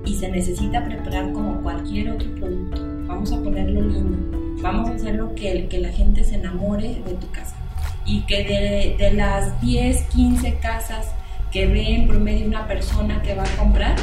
y 0.04 0.14
se 0.14 0.28
necesita 0.28 0.85
preparar 0.85 1.33
como 1.33 1.61
cualquier 1.61 2.12
otro 2.12 2.33
producto. 2.37 2.80
Vamos 3.09 3.33
a 3.33 3.42
ponerlo 3.42 3.80
lindo, 3.80 4.16
vamos 4.62 4.90
a 4.90 4.94
hacerlo 4.94 5.35
que, 5.35 5.66
que 5.66 5.78
la 5.78 5.88
gente 5.88 6.22
se 6.22 6.37
enamore 6.37 7.02
de 7.04 7.14
tu 7.14 7.28
casa 7.33 7.57
y 8.07 8.20
que 8.26 8.44
de, 8.44 9.04
de 9.04 9.12
las 9.14 9.61
10, 9.61 10.02
15 10.04 10.54
casas 10.59 11.12
que 11.50 11.66
ve 11.66 11.94
en 11.94 12.07
promedio 12.07 12.46
una 12.46 12.68
persona 12.68 13.22
que 13.22 13.35
va 13.35 13.42
a 13.42 13.57
comprar, 13.57 13.96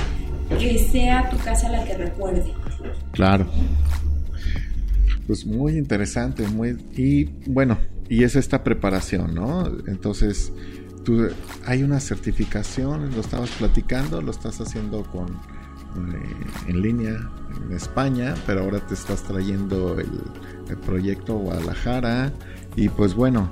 que 0.58 0.80
sea 0.80 1.30
tu 1.30 1.38
casa 1.38 1.70
la 1.70 1.84
que 1.84 1.98
recuerde. 1.98 2.54
Claro. 3.12 3.48
Pues 5.28 5.46
muy 5.46 5.78
interesante, 5.78 6.48
muy 6.48 6.78
y 6.96 7.26
bueno, 7.48 7.78
y 8.10 8.24
es 8.24 8.36
esta 8.36 8.64
preparación, 8.64 9.34
¿no? 9.34 9.66
Entonces, 9.88 10.52
tú, 11.06 11.30
hay 11.66 11.84
una 11.84 12.00
certificación, 12.00 13.12
lo 13.14 13.22
estabas 13.22 13.52
platicando, 13.52 14.22
lo 14.22 14.32
estás 14.32 14.60
haciendo 14.60 15.04
con 15.04 15.28
eh, 15.30 16.70
en 16.70 16.82
línea 16.82 17.30
en 17.66 17.76
España, 17.76 18.34
pero 18.46 18.62
ahora 18.62 18.80
te 18.80 18.94
estás 18.94 19.24
trayendo 19.24 20.00
el, 20.00 20.10
proyecto 20.86 21.36
Guadalajara 21.36 22.32
y 22.78 22.88
pues 22.88 23.14
bueno, 23.14 23.52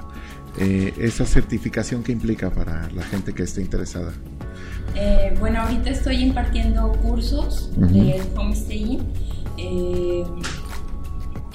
eh, 0.58 0.94
esa 0.98 1.26
certificación 1.26 2.02
que 2.02 2.14
implica 2.14 2.50
para 2.50 2.90
la 2.92 3.04
gente 3.04 3.34
que 3.34 3.44
esté 3.44 3.62
interesada. 3.62 4.14
Eh, 4.96 5.36
bueno, 5.40 5.62
ahorita 5.62 5.90
estoy 5.90 6.24
impartiendo 6.24 6.92
cursos 7.02 7.70
de 7.76 8.22
homestaying. 8.36 9.00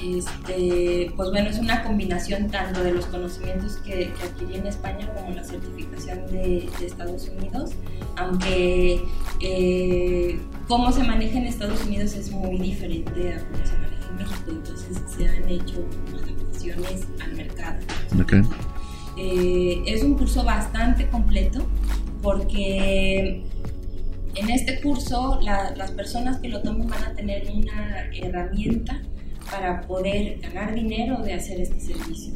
Este, 0.05 1.12
pues 1.16 1.31
bueno, 1.31 1.49
es 1.49 1.59
una 1.59 1.83
combinación 1.83 2.51
tanto 2.51 2.83
de 2.83 2.92
los 2.92 3.07
conocimientos 3.07 3.77
que, 3.79 4.12
adquirí 4.23 4.57
en 4.57 4.66
España 4.66 5.11
como 5.14 5.35
la 5.35 5.42
certificación 5.42 6.27
de, 6.27 6.68
Estados 6.85 7.29
Unidos, 7.29 7.70
aunque 8.16 9.03
eh, 9.40 10.38
cómo 10.68 10.92
se 10.92 11.05
maneja 11.05 11.38
en 11.38 11.47
Estados 11.47 11.85
Unidos 11.87 12.12
es 12.14 12.31
muy 12.31 12.59
diferente 12.59 13.33
a 13.33 13.38
cómo 13.38 13.64
se 13.64 13.79
maneja 13.79 14.09
en 14.11 14.16
México, 14.16 14.51
entonces 14.51 15.03
se 15.07 15.29
han 15.29 15.49
hecho 15.49 15.85
adaptaciones 16.12 17.07
al 17.23 17.33
mercado. 17.37 17.79
Eh, 19.16 19.83
es 19.87 20.03
un 20.03 20.14
curso 20.18 20.44
bastante 20.44 21.09
completo 21.09 21.64
porque 22.25 23.43
en 24.35 24.51
este 24.51 24.81
curso 24.81 25.39
las 25.43 25.91
personas 25.93 26.39
que 26.39 26.49
lo 26.49 26.63
tomen 26.63 26.89
van 26.89 27.05
a 27.05 27.13
tener 27.13 27.47
una 27.53 28.09
herramienta 28.13 29.01
para 29.49 29.83
poder 29.83 30.41
ganar 30.41 30.75
dinero 30.75 31.19
de 31.19 31.35
hacer 31.35 31.61
este 31.61 31.79
servicio. 31.79 32.33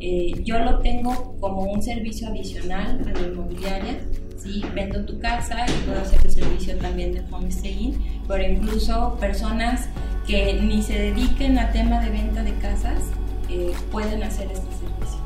Eh, 0.00 0.42
yo 0.44 0.58
lo 0.58 0.80
tengo 0.80 1.36
como 1.38 1.62
un 1.62 1.80
servicio 1.80 2.26
adicional 2.26 3.00
a 3.08 3.12
la 3.18 3.26
inmobiliaria. 3.26 4.00
¿sí? 4.36 4.60
Vendo 4.74 5.04
tu 5.06 5.20
casa 5.20 5.64
y 5.68 5.86
puedo 5.86 6.00
hacer 6.00 6.18
el 6.24 6.32
servicio 6.32 6.76
también 6.78 7.14
de 7.14 7.22
homestaying, 7.30 7.96
pero 8.26 8.42
incluso 8.42 9.16
personas 9.20 9.88
que 10.26 10.54
ni 10.60 10.82
se 10.82 10.98
dediquen 10.98 11.56
a 11.56 11.70
tema 11.70 12.00
de 12.00 12.10
venta 12.10 12.42
de 12.42 12.52
casas 12.56 13.00
eh, 13.48 13.72
pueden 13.92 14.24
hacer 14.24 14.50
este 14.50 14.66
servicio. 14.72 15.20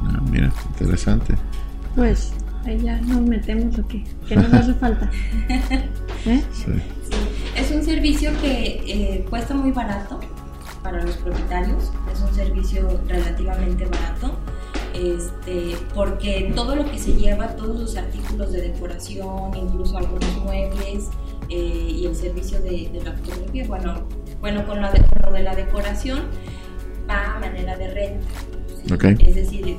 Ah, 0.00 0.20
mira, 0.30 0.50
interesante. 0.70 1.34
Pues 1.94 2.32
ahí 2.64 2.78
ya 2.80 3.00
nos 3.00 3.20
metemos 3.22 3.78
o 3.78 3.86
qué, 3.86 4.04
que 4.28 4.36
nos 4.36 4.52
hace 4.52 4.74
falta. 4.74 5.10
¿Eh? 6.26 6.42
Sí. 6.52 6.64
sí. 6.64 7.16
Es 7.56 7.70
un 7.70 7.82
servicio 7.82 8.30
que 8.40 8.82
eh, 8.86 9.26
cuesta 9.28 9.54
muy 9.54 9.72
barato 9.72 10.20
para 10.82 11.02
los 11.02 11.16
propietarios, 11.16 11.92
es 12.12 12.20
un 12.20 12.34
servicio 12.34 13.00
relativamente 13.08 13.86
barato. 13.86 14.38
Este, 14.94 15.74
porque 15.94 16.52
todo 16.54 16.76
lo 16.76 16.90
que 16.90 16.98
se 16.98 17.14
lleva, 17.14 17.56
todos 17.56 17.80
los 17.80 17.96
artículos 17.96 18.52
de 18.52 18.60
decoración, 18.72 19.56
incluso 19.56 19.96
algunos 19.96 20.36
muebles 20.44 21.08
eh, 21.48 21.94
y 21.94 22.06
el 22.06 22.14
servicio 22.14 22.60
de, 22.60 22.90
la 23.02 23.12
fotografía, 23.12 23.66
bueno, 23.66 24.06
bueno 24.40 24.66
con, 24.66 24.82
la 24.82 24.92
de, 24.92 25.02
lo 25.24 25.32
de 25.32 25.42
la 25.42 25.54
decoración 25.54 26.20
va 27.08 27.36
a 27.36 27.40
manera 27.40 27.76
de 27.78 27.88
renta. 27.88 28.28
Es 29.24 29.34
decir, 29.34 29.78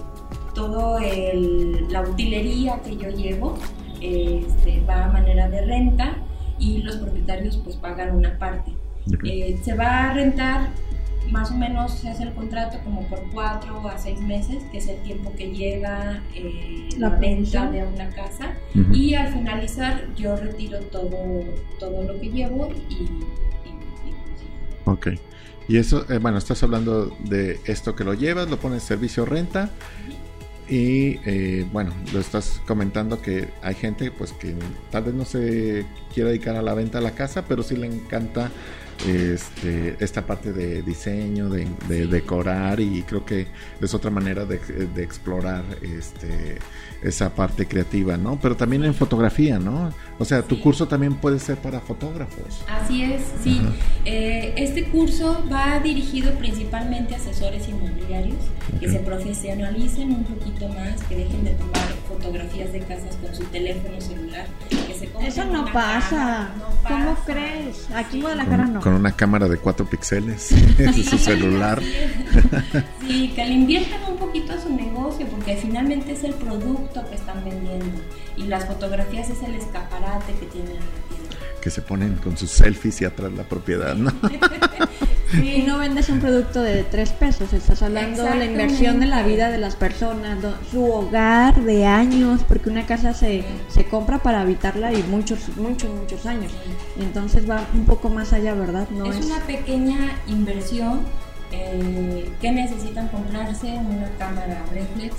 todo 0.53 0.99
la 0.99 2.01
utilería 2.01 2.81
que 2.81 2.97
yo 2.97 3.09
llevo 3.09 3.57
este, 4.01 4.81
va 4.87 5.05
a 5.05 5.07
manera 5.11 5.49
de 5.49 5.65
renta 5.65 6.17
y 6.59 6.79
los 6.79 6.97
propietarios 6.97 7.57
pues 7.57 7.75
pagan 7.77 8.15
una 8.15 8.37
parte. 8.37 8.71
Eh, 9.25 9.59
se 9.63 9.75
va 9.75 10.11
a 10.11 10.13
rentar 10.13 10.69
más 11.31 11.51
o 11.51 11.55
menos 11.55 11.93
se 11.93 12.09
hace 12.09 12.23
el 12.23 12.33
contrato 12.33 12.77
como 12.83 13.07
por 13.07 13.19
cuatro 13.31 13.87
a 13.87 13.97
seis 13.97 14.19
meses, 14.21 14.63
que 14.71 14.77
es 14.77 14.87
el 14.87 15.01
tiempo 15.03 15.33
que 15.35 15.51
llega 15.51 16.21
eh, 16.35 16.89
la, 16.97 17.09
venta 17.09 17.69
de 17.71 17.83
una 17.83 18.09
casa. 18.09 18.53
Y 18.91 19.15
al 19.15 19.33
finalizar 19.33 20.05
yo 20.15 20.35
retiro 20.35 20.79
todo, 20.91 21.09
todo 21.79 22.03
lo 22.03 22.19
que 22.19 22.29
llevo 22.29 22.69
y... 22.89 23.07
ok. 24.85 25.07
Y 25.67 25.77
eso, 25.77 26.05
eh, 26.09 26.17
bueno, 26.17 26.37
estás 26.37 26.61
hablando 26.61 27.15
de 27.23 27.59
esto 27.65 27.95
que 27.95 28.03
lo 28.03 28.13
llevas, 28.13 28.49
lo 28.49 28.57
pones 28.57 28.83
servicio 28.83 29.25
renta. 29.25 29.69
Y 30.69 31.19
eh, 31.25 31.67
bueno, 31.71 31.93
lo 32.13 32.19
estás 32.19 32.61
comentando 32.65 33.21
que 33.21 33.49
hay 33.61 33.75
gente 33.75 34.11
pues 34.11 34.31
que 34.31 34.55
tal 34.91 35.03
vez 35.03 35.13
no 35.13 35.25
se 35.25 35.85
quiera 36.13 36.29
dedicar 36.29 36.55
a 36.55 36.61
la 36.61 36.73
venta 36.73 36.99
de 36.99 37.03
la 37.03 37.11
casa, 37.11 37.43
pero 37.47 37.63
sí 37.63 37.75
le 37.75 37.87
encanta 37.87 38.49
este, 39.07 39.95
esta 39.99 40.25
parte 40.25 40.53
de 40.53 40.81
diseño, 40.81 41.49
de, 41.49 41.67
decorar 42.07 42.79
y 42.79 43.03
creo 43.03 43.25
que 43.25 43.47
es 43.81 43.93
otra 43.93 44.11
manera 44.11 44.45
de, 44.45 44.55
explorar 45.03 45.63
este, 45.81 46.59
esa 47.01 47.33
parte 47.33 47.67
creativa, 47.67 48.17
¿no? 48.17 48.39
Pero 48.41 48.55
también 48.55 48.83
en 48.83 48.93
fotografía, 48.93 49.59
¿no? 49.59 49.93
O 50.19 50.25
sea, 50.25 50.41
tu 50.41 50.59
curso 50.59 50.87
también 50.87 51.15
puede 51.15 51.39
ser 51.39 51.57
para 51.57 51.79
fotógrafos. 51.79 52.63
Así 52.69 53.03
es, 53.03 53.21
sí. 53.43 53.61
Eh, 54.05 54.53
este 54.57 54.85
curso 54.85 55.43
va 55.51 55.79
dirigido 55.79 56.33
principalmente 56.35 57.15
a 57.15 57.17
asesores 57.17 57.67
inmobiliarios 57.67 58.37
que 58.79 58.89
se 58.89 58.99
profesionalicen 58.99 60.11
un 60.11 60.23
poquito 60.23 60.67
más, 60.69 61.03
que 61.03 61.17
dejen 61.17 61.43
de 61.43 61.51
tomar 61.51 61.93
fotografías 62.07 62.71
de 62.71 62.79
casas 62.79 63.15
con 63.17 63.35
su 63.35 63.43
teléfono 63.45 63.99
celular. 63.99 64.45
Eso 65.21 65.45
no 65.45 65.65
pasa. 65.71 66.49
¿Cómo 66.87 67.15
crees? 67.25 67.89
Aquí 67.95 68.17
en 68.17 68.21
Guadalajara 68.23 68.65
no 68.65 68.81
con 68.83 68.93
una 68.95 69.13
cámara 69.13 69.47
de 69.47 69.57
4 69.57 69.85
píxeles 69.85 70.51
en 70.77 70.93
su 70.93 71.17
celular. 71.17 71.81
Sí, 72.99 73.31
que 73.35 73.45
le 73.45 73.53
inviertan 73.53 74.01
un 74.11 74.17
poquito 74.17 74.51
a 74.51 74.59
su 74.59 74.75
negocio, 74.75 75.25
porque 75.27 75.55
finalmente 75.55 76.11
es 76.11 76.25
el 76.25 76.33
producto 76.33 77.07
que 77.07 77.15
están 77.15 77.45
vendiendo 77.45 78.01
y 78.35 78.43
las 78.43 78.65
fotografías 78.65 79.29
es 79.29 79.41
el 79.41 79.55
escaparate 79.55 80.33
que 80.33 80.47
tienen 80.47 80.77
que 81.61 81.69
se 81.69 81.81
ponen 81.81 82.17
con 82.17 82.35
sus 82.35 82.51
selfies 82.51 82.99
y 82.99 83.05
atrás 83.05 83.31
la 83.31 83.43
propiedad, 83.43 83.95
¿no? 83.95 84.11
Y 85.41 85.63
no 85.63 85.79
vendes 85.79 86.09
un 86.09 86.19
producto 86.19 86.61
de 86.61 86.83
tres 86.83 87.11
pesos, 87.11 87.53
estás 87.53 87.81
hablando 87.81 88.23
de 88.23 88.35
la 88.35 88.45
inversión 88.45 88.99
de 88.99 89.07
la 89.07 89.23
vida 89.23 89.49
de 89.49 89.57
las 89.57 89.75
personas, 89.75 90.37
su 90.71 90.85
hogar 90.85 91.61
de 91.61 91.85
años, 91.85 92.41
porque 92.47 92.69
una 92.69 92.85
casa 92.85 93.13
se, 93.13 93.43
se 93.69 93.85
compra 93.85 94.19
para 94.19 94.41
habitarla 94.41 94.93
y 94.93 95.01
muchos, 95.03 95.49
muchos, 95.57 95.89
muchos 95.89 96.25
años. 96.25 96.51
Entonces 96.99 97.49
va 97.49 97.65
un 97.73 97.85
poco 97.85 98.09
más 98.09 98.33
allá, 98.33 98.53
¿verdad? 98.53 98.87
No 98.89 99.05
es, 99.05 99.25
una 99.25 99.39
pequeña 99.39 100.19
inversión 100.27 101.01
eh, 101.51 102.29
que 102.39 102.51
necesitan 102.51 103.07
comprarse 103.07 103.67
una 103.67 104.09
cámara 104.17 104.63
reflex. 104.71 105.15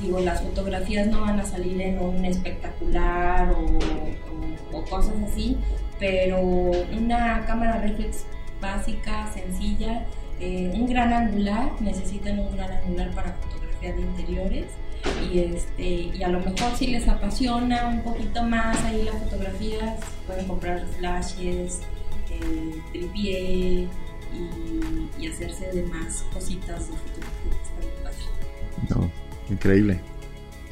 Digo, 0.00 0.18
las 0.18 0.42
fotografías 0.42 1.06
no 1.06 1.20
van 1.20 1.38
a 1.38 1.44
salir 1.44 1.80
en 1.80 2.00
un 2.00 2.24
espectacular 2.24 3.52
o, 3.52 4.76
o 4.76 4.84
cosas 4.86 5.14
así, 5.30 5.56
pero 6.00 6.40
una 6.40 7.44
cámara 7.46 7.80
reflex 7.80 8.24
básica, 8.64 9.30
sencilla, 9.32 10.06
eh, 10.40 10.72
un 10.74 10.86
gran 10.86 11.12
angular, 11.12 11.70
necesitan 11.80 12.38
un 12.38 12.56
gran 12.56 12.72
angular 12.72 13.10
para 13.12 13.34
fotografía 13.34 13.92
de 13.92 14.00
interiores 14.00 14.66
y, 15.30 15.38
este, 15.38 15.88
y 16.16 16.22
a 16.22 16.28
lo 16.28 16.40
mejor 16.40 16.74
si 16.76 16.86
les 16.86 17.06
apasiona 17.06 17.88
un 17.88 18.02
poquito 18.02 18.42
más 18.42 18.82
ahí 18.84 19.04
las 19.04 19.22
fotografías, 19.22 20.00
pueden 20.26 20.46
comprar 20.48 20.84
flashes, 20.98 21.80
eh, 22.30 22.80
tripié 22.92 23.88
y, 25.18 25.26
hacerse 25.28 25.70
de 25.72 25.82
más 25.84 26.24
cositas 26.32 26.88
de 26.88 26.94
fotografía. 26.96 28.30
No, 28.90 29.10
increíble. 29.50 30.00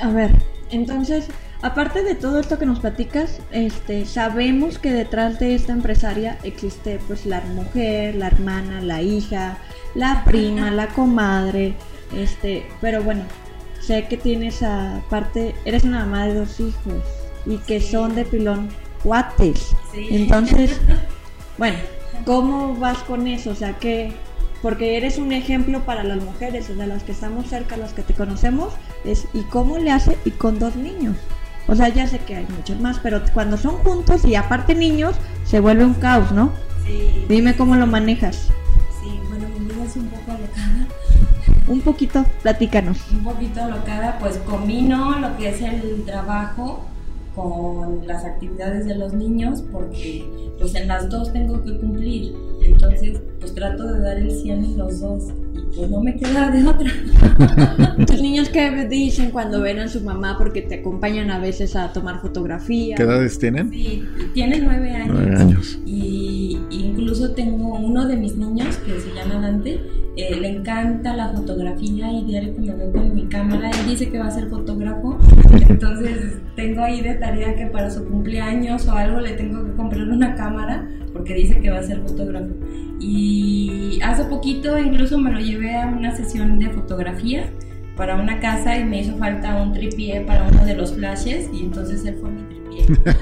A 0.01 0.11
ver, 0.11 0.31
entonces 0.71 1.29
Aparte 1.63 2.03
de 2.03 2.17
todo 2.17 2.41
esto 2.41 2.59
que 2.59 2.67
nos 2.67 2.81
platicas, 2.81 3.41
este, 3.53 4.05
sabemos 4.05 4.81
que 4.81 4.93
detrás 4.93 5.39
de 5.39 5.55
esta 5.55 5.73
empresaria 5.73 6.37
existe 6.43 6.99
pues 7.07 7.25
la 7.25 7.41
mujer, 7.41 8.17
la 8.17 8.27
hermana, 8.27 8.81
la 8.81 9.01
hija, 9.01 9.59
la 9.95 10.25
prima, 10.25 10.73
la 10.73 10.89
comadre, 10.89 11.77
este, 12.17 12.67
pero 12.81 13.05
bueno, 13.05 13.23
sé 13.81 14.09
que 14.09 14.17
tienes 14.17 14.65
aparte, 14.65 15.55
eres 15.65 15.85
una 15.85 16.01
mamá 16.01 16.27
de 16.27 16.35
dos 16.35 16.59
hijos 16.59 17.01
y 17.47 17.59
que 17.59 17.81
son 17.81 18.17
de 18.17 18.25
pilón 18.25 18.69
cuates. 19.05 19.77
Entonces, 19.95 20.81
bueno, 21.59 21.79
¿cómo 22.25 22.75
vas 22.75 22.99
con 23.05 23.29
eso? 23.29 23.51
O 23.51 23.55
sea, 23.55 23.79
que 23.79 24.13
porque 24.63 24.97
eres 24.97 25.19
un 25.19 25.33
ejemplo 25.33 25.85
para 25.85 26.03
las 26.03 26.23
mujeres, 26.23 26.71
o 26.71 26.75
sea, 26.75 26.87
las 26.87 27.05
que 27.05 27.13
estamos 27.13 27.47
cerca, 27.47 27.77
las 27.77 27.93
que 27.93 28.03
te 28.03 28.15
conocemos, 28.15 28.73
es 29.05 29.27
¿y 29.33 29.43
cómo 29.43 29.79
le 29.79 29.93
hace? 29.93 30.19
Y 30.25 30.33
con 30.33 30.59
dos 30.59 30.75
niños. 30.75 31.17
O 31.69 31.75
sea, 31.75 31.89
ya 31.89 32.07
sé 32.07 32.19
que 32.19 32.37
hay 32.37 32.47
muchos 32.57 32.79
más, 32.81 32.99
pero 32.99 33.23
cuando 33.33 33.57
son 33.57 33.77
juntos 33.79 34.25
y 34.25 34.35
aparte 34.35 34.75
niños, 34.75 35.17
se 35.45 35.61
vuelve 35.61 35.85
un 35.85 35.95
caos, 35.95 36.33
¿no? 36.33 36.53
Sí. 36.87 37.25
Dime 37.29 37.57
cómo 37.57 37.77
lo 37.77 37.87
manejas. 37.87 38.49
Sí, 39.01 39.21
bueno, 39.29 39.47
mi 39.49 39.67
vida 39.67 39.85
es 39.85 39.97
un 39.97 40.09
poco 40.09 40.33
alocada. 40.33 40.87
Un 41.69 41.81
poquito, 41.81 42.25
platícanos. 42.43 42.99
Un 43.13 43.25
poquito 43.25 43.63
alocada, 43.63 44.19
pues 44.19 44.39
combino 44.39 45.19
lo 45.19 45.37
que 45.37 45.51
es 45.51 45.63
el 45.63 46.05
trabajo 46.05 46.85
con 47.35 48.07
las 48.07 48.25
actividades 48.25 48.87
de 48.87 48.95
los 48.97 49.13
niños 49.13 49.63
porque 49.73 50.25
pues 50.59 50.75
en 50.75 50.89
las 50.89 51.09
dos 51.09 51.33
tengo 51.33 51.63
que 51.65 51.77
cumplir. 51.79 52.35
Entonces, 52.63 53.21
pues 53.41 53.55
trato 53.55 53.93
de 53.93 54.01
dar 54.01 54.19
el 54.19 54.31
100 54.31 54.65
en 54.65 54.79
los 54.79 55.01
dos 55.01 55.25
y 55.55 55.77
pues 55.77 55.91
no 55.91 56.01
me 56.01 56.17
queda 56.17 56.51
de 56.51 56.67
otra. 56.67 56.91
¿Tus 58.07 58.23
niños 58.23 58.49
qué 58.49 58.87
dicen 58.87 59.31
cuando 59.31 59.61
ven 59.61 59.81
a 59.81 59.89
su 59.89 60.01
mamá 60.03 60.37
porque 60.39 60.63
te 60.63 60.77
acompañan 60.77 61.31
a 61.31 61.39
veces 61.39 61.75
a 61.75 61.93
tomar 61.93 62.21
fotografía? 62.21 62.95
¿Qué 62.97 63.03
edades 63.03 63.39
tienen? 63.39 63.71
Sí, 63.71 64.05
tienen 64.35 64.65
nueve 64.65 64.91
años. 64.91 65.09
Nueve 65.13 65.37
años. 65.37 65.79
Y 65.87 66.59
incluso 66.71 67.33
tengo 67.33 67.75
uno 67.75 68.07
de 68.07 68.17
mis 68.17 68.37
niños 68.37 68.77
que 68.79 69.01
se 69.01 69.13
llama 69.15 69.41
Dante, 69.41 69.81
eh, 70.15 70.37
le 70.39 70.49
encanta 70.49 71.17
la 71.17 71.29
fotografía 71.31 72.13
y 72.13 72.25
diario 72.25 72.55
que 72.55 72.61
me 72.61 72.75
ve 72.75 72.93
con 72.93 73.15
mi 73.15 73.25
cámara, 73.29 73.71
él 73.71 73.89
dice 73.89 74.11
que 74.11 74.19
va 74.19 74.27
a 74.27 74.31
ser 74.31 74.49
fotógrafo, 74.51 75.19
entonces 75.69 76.41
tengo 76.57 76.83
ahí 76.83 77.01
de 77.01 77.15
tarea 77.15 77.55
que 77.55 77.67
para 77.67 77.91
su 77.91 78.07
cumpleaños 78.07 78.87
o 78.87 78.93
algo 78.93 79.21
le 79.21 79.33
tengo 79.33 79.65
que 79.65 79.73
comprar 79.73 80.09
una 80.09 80.35
cámara 80.35 80.89
porque 81.13 81.35
dice 81.35 81.61
que 81.61 81.71
va 81.71 81.79
a 81.79 81.83
ser 81.83 82.01
fotógrafo. 82.01 82.55
Y 83.01 84.01
hace 84.03 84.25
poquito 84.25 84.79
incluso 84.79 85.19
me 85.19 85.33
lo 85.33 85.41
llevé 85.41 85.77
a 85.77 85.87
una 85.87 86.15
sesión 86.15 86.59
de 86.59 86.71
fotografía 86.71 87.51
para 87.97 88.17
una 88.17 88.41
casa 88.41 88.79
y 88.79 88.85
me 88.85 89.01
hizo 89.01 89.17
falta 89.17 89.63
un 89.63 89.73
tripié 89.73 90.23
para 90.23 90.45
uno 90.49 90.65
de 90.65 90.75
los 90.75 90.95
flashes 90.95 91.51
y 91.53 91.63
entonces 91.65 92.05
él 92.05 92.17
fue 92.21 92.31
mi 92.31 92.42
tripié. 92.77 93.03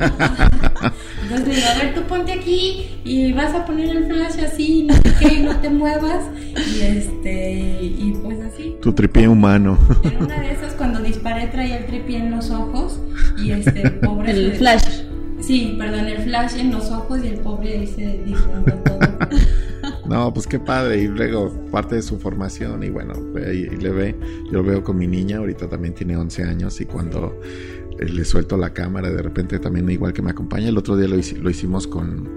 entonces 1.22 1.48
le 1.48 1.54
digo, 1.54 1.66
a 1.68 1.78
ver, 1.78 1.94
tú 1.94 2.02
ponte 2.02 2.32
aquí 2.32 3.00
y 3.04 3.32
vas 3.32 3.54
a 3.54 3.64
poner 3.64 3.96
el 3.96 4.04
flash 4.06 4.44
así, 4.44 4.84
no 4.84 4.94
sé 4.94 5.14
qué, 5.18 5.40
no 5.40 5.56
te 5.56 5.70
muevas 5.70 6.24
y 6.56 6.80
este 6.80 7.82
y 7.82 8.18
pues 8.22 8.40
así. 8.40 8.76
Tu 8.80 8.92
tripié 8.92 9.28
humano. 9.28 9.78
En 10.04 10.22
una 10.22 10.40
de 10.40 10.52
esas 10.52 10.74
cuando 10.74 11.00
disparé 11.00 11.46
traía 11.48 11.78
el 11.78 11.86
tripié 11.86 12.18
en 12.18 12.30
los 12.30 12.50
ojos 12.50 13.00
y 13.38 13.52
este 13.52 13.90
pobre 13.90 14.32
el 14.32 14.52
flash. 14.52 15.02
Sí, 15.40 15.74
perdón, 15.78 16.06
el 16.06 16.18
flash 16.18 16.56
en 16.58 16.70
los 16.70 16.90
ojos 16.90 17.20
y 17.24 17.28
el 17.28 17.38
pobre 17.40 17.78
ahí 17.78 17.86
se 17.86 18.22
disfrutó 18.24 18.72
todo. 18.84 18.98
No, 20.10 20.34
pues 20.34 20.46
qué 20.48 20.58
padre. 20.58 21.02
Y 21.02 21.06
luego 21.06 21.52
parte 21.70 21.94
de 21.94 22.02
su 22.02 22.18
formación 22.18 22.82
y 22.82 22.90
bueno, 22.90 23.14
y 23.36 23.76
le 23.76 23.90
ve, 23.90 24.16
yo 24.46 24.54
lo 24.54 24.64
veo 24.64 24.82
con 24.82 24.98
mi 24.98 25.06
niña, 25.06 25.38
ahorita 25.38 25.68
también 25.68 25.94
tiene 25.94 26.16
11 26.16 26.42
años 26.42 26.80
y 26.80 26.86
cuando 26.86 27.40
le 28.08 28.24
suelto 28.24 28.56
la 28.56 28.72
cámara, 28.72 29.10
de 29.10 29.22
repente 29.22 29.58
también 29.58 29.88
igual 29.90 30.12
que 30.12 30.22
me 30.22 30.30
acompaña. 30.30 30.68
El 30.68 30.78
otro 30.78 30.96
día 30.96 31.08
lo, 31.08 31.16
lo 31.16 31.50
hicimos 31.50 31.86
con, 31.86 32.28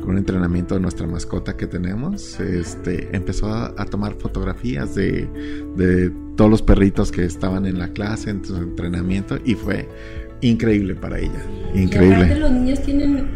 con, 0.00 0.10
un 0.10 0.18
entrenamiento 0.18 0.74
de 0.74 0.80
nuestra 0.80 1.06
mascota 1.06 1.56
que 1.56 1.66
tenemos. 1.66 2.40
Este, 2.40 3.14
empezó 3.14 3.48
a, 3.48 3.74
a 3.76 3.84
tomar 3.84 4.14
fotografías 4.14 4.94
de, 4.94 5.28
de, 5.76 6.10
todos 6.36 6.50
los 6.50 6.62
perritos 6.62 7.12
que 7.12 7.24
estaban 7.24 7.66
en 7.66 7.78
la 7.78 7.92
clase, 7.92 8.30
en 8.30 8.44
su 8.44 8.56
entrenamiento, 8.56 9.38
y 9.44 9.54
fue 9.54 9.88
increíble 10.40 10.94
para 10.94 11.18
ella. 11.18 11.44
Increíble. 11.74 12.34
Y 12.34 12.40
los 12.40 12.50
niños 12.50 12.82
tienen 12.82 13.28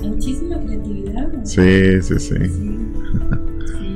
muchísima 0.00 0.58
creatividad. 0.60 1.44
Sí, 1.44 2.00
sí, 2.02 2.18
sí. 2.18 2.48
sí. 2.48 2.78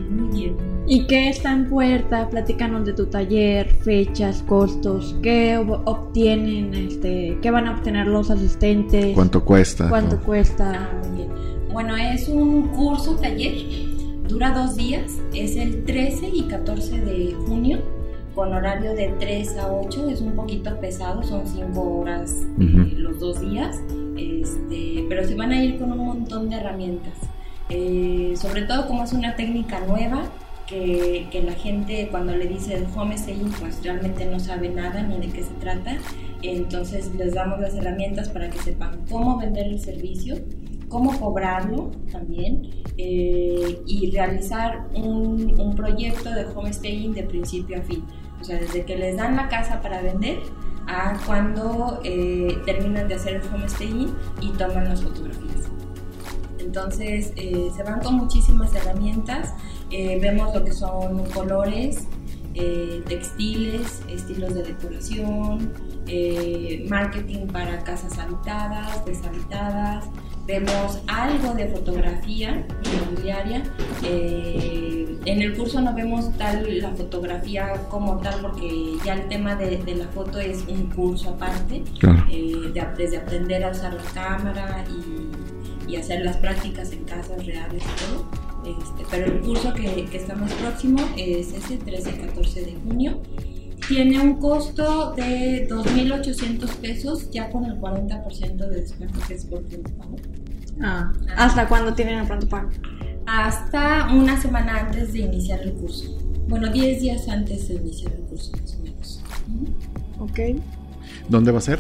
¿Y 0.93 1.07
qué 1.07 1.31
está 1.31 1.53
en 1.53 1.71
puerta? 1.71 2.29
Platícanos 2.29 2.85
de 2.85 2.93
tu 2.93 3.07
taller, 3.07 3.67
fechas, 3.77 4.45
costos, 4.47 5.17
qué 5.23 5.57
obtienen, 5.57 6.75
este, 6.75 7.39
qué 7.41 7.51
van 7.51 7.67
a 7.67 7.77
obtener 7.77 8.07
los 8.09 8.31
asistentes. 8.31 9.15
¿Cuánto 9.15 9.43
cuesta? 9.43 9.89
¿Cuánto 9.89 10.21
cuesta? 10.21 10.91
Ah, 10.93 11.09
bien. 11.17 11.31
Bueno, 11.73 11.97
es 11.97 12.29
un 12.29 12.69
curso 12.69 13.17
taller, 13.17 13.55
dura 14.29 14.51
dos 14.51 14.77
días, 14.77 15.13
es 15.33 15.57
el 15.57 15.83
13 15.87 16.29
y 16.29 16.43
14 16.43 17.01
de 17.01 17.37
junio 17.47 17.79
con 18.35 18.53
horario 18.53 18.95
de 18.95 19.15
3 19.19 19.57
a 19.61 19.73
8, 19.73 20.11
es 20.11 20.21
un 20.21 20.33
poquito 20.33 20.79
pesado, 20.79 21.23
son 21.23 21.47
5 21.47 21.81
horas 21.81 22.37
eh, 22.61 22.97
los 22.99 23.19
dos 23.19 23.41
días, 23.41 23.81
este, 24.19 25.07
pero 25.09 25.27
se 25.27 25.35
van 25.37 25.53
a 25.53 25.65
ir 25.65 25.79
con 25.79 25.91
un 25.91 26.05
montón 26.05 26.51
de 26.51 26.57
herramientas. 26.57 27.15
Eh, 27.71 28.35
sobre 28.37 28.63
todo 28.63 28.87
como 28.87 29.05
es 29.05 29.15
una 29.15 29.35
técnica 29.37 29.81
nueva, 29.87 30.25
que, 30.73 31.27
que, 31.31 31.43
la 31.43 31.53
gente 31.53 32.09
cuando 32.11 32.35
le 32.35 32.47
dice 32.47 32.75
el 32.75 32.87
home 32.97 33.17
staging 33.19 33.53
pues 33.61 33.83
realmente 33.83 34.25
no 34.25 34.41
sabe 34.41 34.71
nada 34.71 35.03
ni 35.03 35.19
de 35.19 35.33
qué 35.33 35.43
se 35.43 35.53
trata, 35.55 35.99
entonces 36.41 37.15
les 37.15 37.35
damos 37.35 37.61
las 37.61 37.75
herramientas 37.75 38.31
para 38.31 38.49
que 38.49 38.59
sepan 38.59 39.05
cómo 39.11 39.39
vender 39.39 39.67
el 39.67 39.81
servicio, 39.81 40.37
cómo 40.89 41.19
cobrarlo 41.19 41.91
también 42.11 42.71
eh, 42.97 43.81
y 43.87 44.11
realizar 44.11 44.89
un, 44.95 45.61
un, 45.61 45.75
proyecto 45.77 46.31
de 46.31 46.47
home 46.47 46.73
staging 46.73 47.13
de 47.13 47.25
principio 47.25 47.79
a 47.79 47.83
fin. 47.83 48.05
O 48.41 48.45
sea, 48.45 48.59
desde 48.59 48.85
que 48.85 48.97
les 48.97 49.17
dan 49.17 49.37
la 49.37 49.49
casa 49.49 49.81
para 49.81 50.03
vender 50.03 50.39
a 50.87 51.19
cuando 51.27 52.01
eh, 52.03 52.59
terminan 52.67 53.09
de 53.09 53.15
hacer 53.15 53.37
el 53.37 53.43
home 53.43 53.69
staging 53.69 54.15
y 54.41 54.49
toman 54.51 54.89
las 54.89 55.03
fotografías. 55.03 55.71
Entonces 56.65 57.33
eh, 57.37 57.71
se 57.77 57.83
van 57.83 58.01
con 58.01 58.15
muchísimas 58.15 58.75
herramientas, 58.75 59.53
eh, 59.91 60.19
vemos 60.21 60.55
lo 60.55 60.65
que 60.65 60.73
son 60.73 61.25
colores, 61.31 62.07
eh, 62.55 63.03
textiles, 63.09 64.03
estilos 64.09 64.55
de 64.55 64.63
decoración, 64.63 65.73
marketing 66.89 67.47
para 67.47 67.83
casas 67.85 68.19
habitadas, 68.19 69.05
deshabitadas, 69.05 70.05
vemos 70.47 70.99
algo 71.07 71.55
de 71.55 71.69
fotografía 71.69 72.67
inmobiliaria. 72.85 73.63
Eh, 74.03 75.19
en 75.25 75.41
el 75.41 75.57
curso 75.57 75.81
no 75.81 75.95
vemos 75.95 76.37
tal 76.37 76.81
la 76.81 76.91
fotografía 76.91 77.75
como 77.89 78.19
tal 78.19 78.41
porque 78.41 78.97
ya 79.05 79.15
el 79.15 79.29
tema 79.29 79.55
de, 79.55 79.77
de 79.79 79.95
la 79.95 80.09
foto 80.09 80.39
es 80.41 80.65
un 80.69 80.87
curso 80.91 81.31
aparte, 81.31 81.85
Claro. 82.01 82.25
eh, 82.31 82.71
de- 82.75 82.87
desde 82.99 83.19
aprender 83.19 83.63
a 83.65 83.71
usar 83.71 83.95
la 83.95 84.03
cámara 84.13 84.85
y, 84.91 85.32
y 85.89 85.97
hacer 85.97 86.25
las 86.25 86.37
prácticas 86.37 86.93
en 86.93 87.05
casas 87.05 87.45
reales 87.45 87.83
y 87.83 88.05
todo. 88.05 88.53
Este, 88.65 89.05
pero 89.11 89.27
el 89.27 89.41
curso 89.41 89.75
que, 89.75 90.05
que 90.05 90.17
está 90.17 90.35
más 90.35 90.53
próximo 90.55 91.01
es 91.17 91.53
ese 91.53 91.79
13-14 91.79 92.55
de 92.55 92.77
junio. 92.85 93.21
Tiene 93.89 94.21
un 94.21 94.35
costo 94.39 95.13
de 95.15 95.69
2.800 95.69 96.69
pesos 96.77 97.31
ya 97.31 97.51
con 97.51 97.65
el 97.65 97.81
40% 97.81 98.57
de 98.57 98.81
descuento 98.81 99.19
que 99.27 99.35
es 99.35 99.45
por 99.45 99.63
pronto 99.65 99.91
pago. 99.99 100.17
Ah, 100.81 101.13
¿Hasta 101.37 101.69
cuándo 101.69 101.93
tienen 101.93 102.21
el 102.21 102.27
pronto 102.27 102.49
pago? 102.49 102.71
Hasta 103.27 104.09
una 104.15 104.41
semana 104.41 104.81
antes 104.81 105.13
de 105.13 105.21
iniciar 105.21 105.61
el 105.61 105.73
curso. 105.73 106.17
Bueno, 106.49 106.71
10 106.71 107.01
días 107.01 107.29
antes 107.29 107.69
de 107.69 107.75
iniciar 107.75 108.13
el 108.13 108.23
curso, 108.23 108.53
más 108.61 108.75
o 108.77 108.83
menos. 108.83 109.21
Ok. 110.21 110.63
¿Dónde 111.29 111.51
va 111.51 111.59
a 111.59 111.63
ser? 111.63 111.79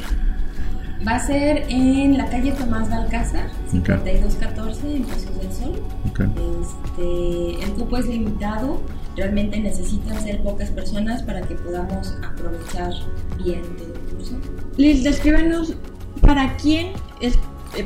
Va 1.06 1.16
a 1.16 1.18
ser 1.26 1.64
en 1.68 2.16
la 2.16 2.26
calle 2.26 2.52
Tomás 2.52 2.88
de 2.88 2.94
Alcázar, 2.94 3.46
Ok. 3.46 3.72
5214, 3.72 4.96
en 4.96 5.02
Pasos 5.04 5.38
del 5.40 5.52
Sol. 5.52 5.82
Ok. 6.10 6.20
Este, 6.20 7.64
el 7.64 7.72
cupo 7.72 7.96
es 7.96 8.06
limitado, 8.06 8.80
realmente 9.16 9.58
necesitan 9.58 10.20
ser 10.22 10.42
pocas 10.42 10.70
personas 10.70 11.22
para 11.24 11.42
que 11.42 11.54
podamos 11.56 12.16
aprovechar 12.24 12.92
bien 13.42 13.62
todo 13.76 13.86
el 13.94 14.16
curso. 14.16 14.36
Liz, 14.76 15.02
descríbenos 15.02 15.74
para 16.20 16.56
quién 16.56 16.92
es, 17.20 17.36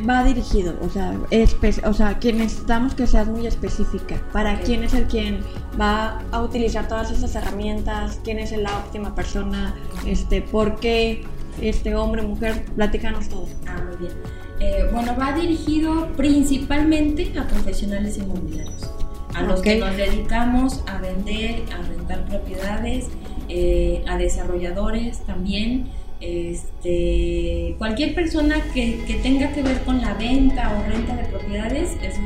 va 0.09 0.23
dirigido, 0.25 0.75
o 0.83 0.91
sea, 0.91 1.15
espe- 1.31 1.81
o 1.89 1.95
sea, 1.95 2.19
que 2.19 2.33
necesitamos 2.35 2.95
que 2.95 3.07
seas 3.07 3.29
muy 3.29 3.47
específica. 3.47 4.21
Para 4.33 4.55
Ok. 4.57 4.61
quién 4.65 4.83
es 4.85 4.93
el 4.93 5.07
quien 5.07 5.41
va 5.81 6.21
a 6.33 6.43
utilizar 6.43 6.87
todas 6.87 7.11
esas 7.11 7.35
herramientas, 7.35 8.21
quién 8.25 8.39
es 8.39 8.53
la 8.53 8.77
óptima 8.79 9.15
persona, 9.15 9.75
este, 10.05 10.43
por 10.43 10.79
qué, 10.81 11.25
este 11.61 11.95
hombre, 11.95 12.23
mujer, 12.23 12.65
platícanos 12.77 13.29
todo. 13.29 13.47
Ah, 13.67 13.83
muy 13.89 13.97
bien. 13.99 14.13
Eh, 14.61 14.89
bueno, 14.93 15.15
va 15.19 15.33
dirigido 15.33 16.09
principalmente 16.17 17.33
a 17.39 17.47
profesionales 17.47 18.17
inmobiliarios, 18.19 18.91
a 19.35 19.43
los 19.43 19.61
que 19.61 19.77
nos 19.77 19.97
dedicamos 19.97 20.83
a 20.87 20.99
vender, 20.99 21.63
a 21.79 21.83
rentar 21.83 22.25
propiedades, 22.27 23.07
eh, 23.49 24.03
a 24.09 24.17
desarrolladores 24.17 25.19
también. 25.27 25.89
Este, 26.21 27.75
cualquier 27.79 28.15
persona 28.15 28.57
que, 28.73 29.03
que 29.07 29.15
tenga 29.15 29.53
que 29.53 29.63
ver 29.63 29.81
con 29.83 30.01
la 30.01 30.15
venta 30.15 30.73
o 30.75 30.91
renta 30.91 31.15
de 31.17 31.25
propiedades, 31.25 31.91
es- 32.03 32.17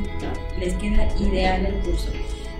les 0.59 0.73
queda 0.75 1.07
ideal 1.19 1.65
el 1.65 1.73
curso. 1.81 2.07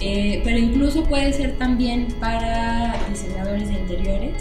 Eh, 0.02 0.42
pero 0.44 0.58
incluso 0.58 1.04
puede 1.06 1.32
ser 1.32 1.58
también 1.58 2.08
para 2.20 2.96
diseñadores 3.10 3.70
de 3.70 3.76
interiores, 3.76 4.34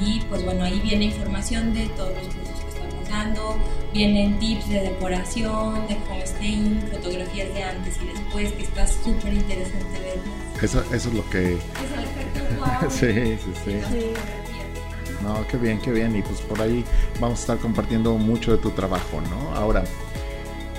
Y 0.00 0.20
pues 0.28 0.44
bueno, 0.44 0.64
ahí 0.64 0.80
viene 0.80 1.06
información 1.06 1.74
de 1.74 1.86
todos 1.88 2.14
los 2.14 2.34
cursos 2.34 2.60
que 2.60 2.68
estamos 2.68 2.94
utilizando. 2.94 3.56
Vienen 3.92 4.38
tips 4.38 4.68
de 4.68 4.80
decoración, 4.80 5.86
de 5.86 5.98
homestaying, 6.10 6.82
fotografías 6.90 7.52
de 7.52 7.62
antes 7.62 7.98
y 8.02 8.06
después, 8.06 8.52
que 8.52 8.62
está 8.62 8.86
súper 8.86 9.34
interesante 9.34 10.00
verlas. 10.00 10.62
Eso, 10.62 10.80
eso 10.94 11.08
es 11.08 11.14
lo 11.14 11.28
que... 11.28 11.54
Es 11.54 11.60
el 11.92 12.04
efecto 12.04 12.40
wow. 12.58 12.90
sí, 12.90 13.38
sí, 13.44 13.52
sí. 13.64 14.12
No, 15.22 15.46
qué 15.46 15.56
bien, 15.56 15.78
qué 15.80 15.92
bien. 15.92 16.16
Y 16.16 16.22
pues 16.22 16.40
por 16.40 16.60
ahí 16.60 16.84
vamos 17.20 17.40
a 17.40 17.42
estar 17.42 17.58
compartiendo 17.58 18.14
mucho 18.14 18.52
de 18.52 18.58
tu 18.58 18.70
trabajo, 18.70 19.20
¿no? 19.20 19.54
Ahora, 19.56 19.84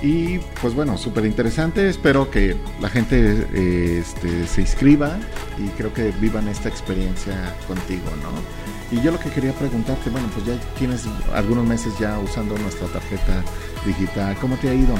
y 0.04 0.39
pues 0.62 0.76
bueno, 0.76 0.97
súper 0.97 1.26
interesante. 1.26 1.89
Espero 1.89 2.30
que 2.30 2.58
la 2.82 2.89
gente 2.89 3.47
eh, 3.54 3.99
este, 4.01 4.45
se 4.47 4.62
inscriba 4.62 5.18
y 5.58 5.70
creo 5.70 5.93
que 5.93 6.12
vivan 6.20 6.49
esta 6.49 6.68
experiencia 6.68 7.56
contigo, 7.68 8.12
¿no? 8.22 8.95
Y 8.95 9.01
yo 9.01 9.12
lo 9.12 9.20
que 9.20 9.30
quería 9.30 9.54
preguntarte, 9.54 10.10
bueno, 10.10 10.28
pues 10.34 10.45
ya 10.45 10.56
tienes 10.78 11.06
algunos 11.34 11.66
meses 11.66 11.93
ya 11.99 12.20
usando 12.20 12.58
nuestra 12.58 12.88
tarjeta 12.88 13.43
digital. 13.86 14.36
¿Cómo 14.41 14.58
te 14.58 14.70
ha 14.70 14.74
ido? 14.74 14.93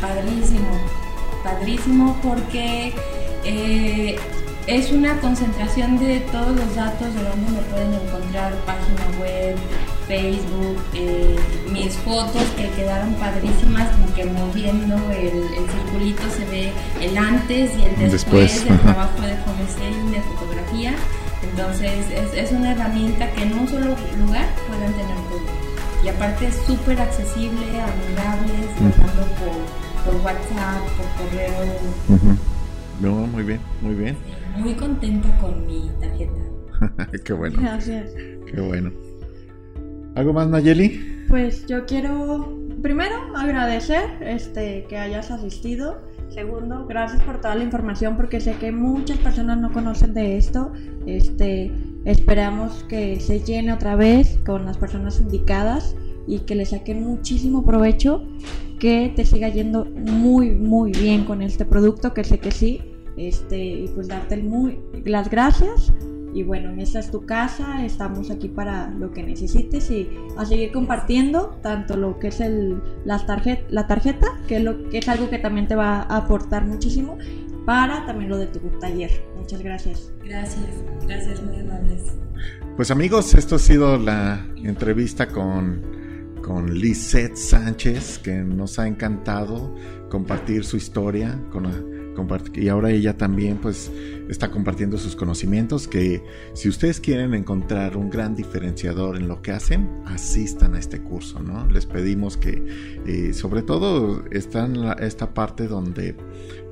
Padrísimo, 0.00 0.78
padrísimo 1.42 2.16
porque 2.22 2.92
eh, 3.44 4.16
es 4.66 4.92
una 4.92 5.18
concentración 5.20 5.98
de 5.98 6.20
todos 6.20 6.54
los 6.54 6.76
datos 6.76 7.14
de 7.14 7.22
donde 7.22 7.50
me 7.50 7.62
pueden 7.62 7.94
encontrar, 7.94 8.54
página 8.66 9.20
web, 9.20 9.56
Facebook, 10.06 10.76
eh, 10.94 11.36
mis 11.72 11.94
fotos 11.98 12.42
que 12.56 12.68
quedaron 12.70 13.14
padrísimas, 13.14 13.88
porque 13.98 14.24
moviendo 14.24 14.96
el, 15.10 15.44
circulito 15.70 16.22
se 16.36 16.44
ve 16.46 16.72
el 17.00 17.16
antes 17.16 17.70
y 17.78 17.84
el 17.84 18.10
después, 18.10 18.64
del 18.64 18.78
trabajo 18.80 19.20
de 19.22 19.32
homesteading, 19.32 20.12
de 20.12 20.20
fotografía. 20.22 20.94
Entonces 21.50 22.06
es, 22.34 22.52
una 22.52 22.72
herramienta 22.72 23.30
que 23.32 23.42
en 23.42 23.58
un 23.58 23.68
solo 23.68 23.96
lugar 24.18 24.48
pueden 24.66 24.92
tener 24.92 25.16
todo. 25.28 25.42
Y 26.04 26.08
aparte 26.08 26.48
es 26.48 26.56
súper 26.66 27.00
accesible, 27.00 27.64
amigable, 27.80 28.52
por, 28.78 30.12
por, 30.12 30.24
WhatsApp, 30.24 30.82
por 30.96 31.26
correo. 31.26 32.44
No, 33.00 33.26
muy 33.26 33.42
bien, 33.42 33.60
muy 33.80 33.94
bien. 33.94 34.16
Muy 34.56 34.74
contenta 34.74 35.28
con 35.38 35.66
mi 35.66 35.90
tarjeta. 36.00 37.10
Qué 37.24 37.32
bueno. 37.32 37.58
Gracias. 37.60 38.10
Qué 38.14 38.60
bueno. 38.60 38.90
¿Algo 40.14 40.32
más, 40.32 40.48
Nayeli? 40.48 41.24
Pues 41.28 41.66
yo 41.66 41.86
quiero 41.86 42.56
primero 42.82 43.16
agradecer 43.34 44.04
este 44.20 44.84
que 44.88 44.96
hayas 44.96 45.30
asistido. 45.30 46.02
Segundo, 46.28 46.86
gracias 46.86 47.22
por 47.22 47.40
toda 47.40 47.54
la 47.56 47.64
información 47.64 48.16
porque 48.16 48.40
sé 48.40 48.54
que 48.54 48.70
muchas 48.72 49.18
personas 49.18 49.58
no 49.58 49.72
conocen 49.72 50.14
de 50.14 50.36
esto. 50.36 50.72
Este, 51.06 51.72
esperamos 52.04 52.84
que 52.84 53.18
se 53.18 53.40
llene 53.40 53.72
otra 53.72 53.96
vez 53.96 54.38
con 54.46 54.66
las 54.66 54.78
personas 54.78 55.18
indicadas 55.18 55.96
y 56.26 56.40
que 56.40 56.54
le 56.54 56.64
saquen 56.64 57.02
muchísimo 57.02 57.64
provecho, 57.64 58.22
que 58.78 59.12
te 59.14 59.24
siga 59.24 59.48
yendo 59.48 59.84
muy 59.84 60.50
muy 60.52 60.92
bien 60.92 61.24
con 61.24 61.42
este 61.42 61.64
producto, 61.64 62.14
que 62.14 62.22
sé 62.22 62.38
que 62.38 62.52
sí. 62.52 62.80
Este, 63.16 63.64
y 63.64 63.88
pues 63.88 64.08
darte 64.08 64.36
muy 64.36 64.80
las 65.04 65.30
gracias 65.30 65.92
y 66.34 66.42
bueno, 66.42 66.74
esta 66.82 66.98
es 66.98 67.12
tu 67.12 67.24
casa, 67.24 67.84
estamos 67.84 68.28
aquí 68.28 68.48
para 68.48 68.90
lo 68.90 69.12
que 69.12 69.22
necesites 69.22 69.88
y 69.92 70.10
a 70.36 70.44
seguir 70.44 70.72
compartiendo 70.72 71.60
tanto 71.62 71.96
lo 71.96 72.18
que 72.18 72.26
es 72.28 72.40
el, 72.40 72.82
la, 73.04 73.24
tarjeta, 73.24 73.62
la 73.68 73.86
tarjeta, 73.86 74.26
que 74.48 74.56
es, 74.56 74.64
lo, 74.64 74.88
que 74.90 74.98
es 74.98 75.08
algo 75.08 75.30
que 75.30 75.38
también 75.38 75.68
te 75.68 75.76
va 75.76 76.02
a 76.02 76.16
aportar 76.16 76.66
muchísimo, 76.66 77.18
para 77.64 78.04
también 78.04 78.30
lo 78.30 78.38
de 78.38 78.48
tu 78.48 78.58
taller. 78.80 79.12
Muchas 79.36 79.62
gracias. 79.62 80.12
Gracias, 80.24 80.66
gracias, 81.06 81.40
muy 81.40 81.60
amables. 81.60 82.02
Pues 82.74 82.90
amigos, 82.90 83.32
esto 83.34 83.54
ha 83.54 83.60
sido 83.60 83.96
la 83.96 84.44
entrevista 84.56 85.28
con, 85.28 85.82
con 86.42 86.74
Lisette 86.74 87.36
Sánchez, 87.36 88.18
que 88.18 88.34
nos 88.34 88.80
ha 88.80 88.88
encantado 88.88 89.72
compartir 90.10 90.64
su 90.64 90.76
historia 90.76 91.40
con 91.52 91.66
y 92.54 92.68
ahora 92.68 92.90
ella 92.90 93.16
también 93.16 93.56
pues 93.56 93.90
está 94.34 94.50
compartiendo 94.50 94.98
sus 94.98 95.14
conocimientos 95.14 95.86
que 95.86 96.22
si 96.54 96.68
ustedes 96.68 97.00
quieren 97.00 97.34
encontrar 97.34 97.96
un 97.96 98.10
gran 98.10 98.34
diferenciador 98.34 99.16
en 99.16 99.28
lo 99.28 99.40
que 99.40 99.52
hacen, 99.52 99.88
asistan 100.06 100.74
a 100.74 100.80
este 100.80 101.00
curso, 101.00 101.40
¿no? 101.40 101.66
Les 101.68 101.86
pedimos 101.86 102.36
que 102.36 102.64
eh, 103.06 103.32
sobre 103.32 103.62
todo 103.62 104.24
está 104.32 104.66
en 104.66 104.76
esta 105.00 105.32
parte 105.32 105.68
donde 105.68 106.16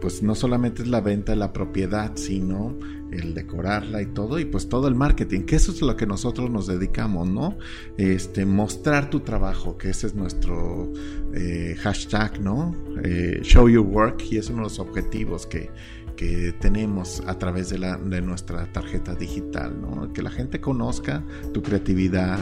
pues 0.00 0.22
no 0.22 0.34
solamente 0.34 0.82
es 0.82 0.88
la 0.88 1.00
venta 1.00 1.32
de 1.32 1.38
la 1.38 1.52
propiedad, 1.52 2.12
sino 2.16 2.76
el 3.12 3.34
decorarla 3.34 4.02
y 4.02 4.06
todo, 4.06 4.40
y 4.40 4.44
pues 4.44 4.68
todo 4.68 4.88
el 4.88 4.94
marketing, 4.94 5.42
que 5.42 5.56
eso 5.56 5.70
es 5.70 5.80
lo 5.82 5.96
que 5.96 6.06
nosotros 6.06 6.50
nos 6.50 6.66
dedicamos, 6.66 7.28
¿no? 7.28 7.56
Este, 7.98 8.44
mostrar 8.44 9.10
tu 9.10 9.20
trabajo, 9.20 9.78
que 9.78 9.90
ese 9.90 10.08
es 10.08 10.14
nuestro 10.14 10.92
eh, 11.34 11.76
hashtag, 11.80 12.40
¿no? 12.40 12.74
Eh, 13.04 13.40
show 13.42 13.68
your 13.68 13.86
work, 13.86 14.24
y 14.30 14.38
es 14.38 14.48
uno 14.48 14.58
de 14.58 14.64
los 14.64 14.78
objetivos 14.78 15.46
que, 15.46 15.70
que 16.22 16.52
tenemos 16.52 17.20
a 17.26 17.36
través 17.36 17.68
de, 17.70 17.78
la, 17.78 17.96
de 17.96 18.22
nuestra 18.22 18.66
tarjeta 18.72 19.16
digital, 19.16 19.80
¿no? 19.80 20.12
Que 20.12 20.22
la 20.22 20.30
gente 20.30 20.60
conozca 20.60 21.24
tu 21.52 21.62
creatividad, 21.62 22.38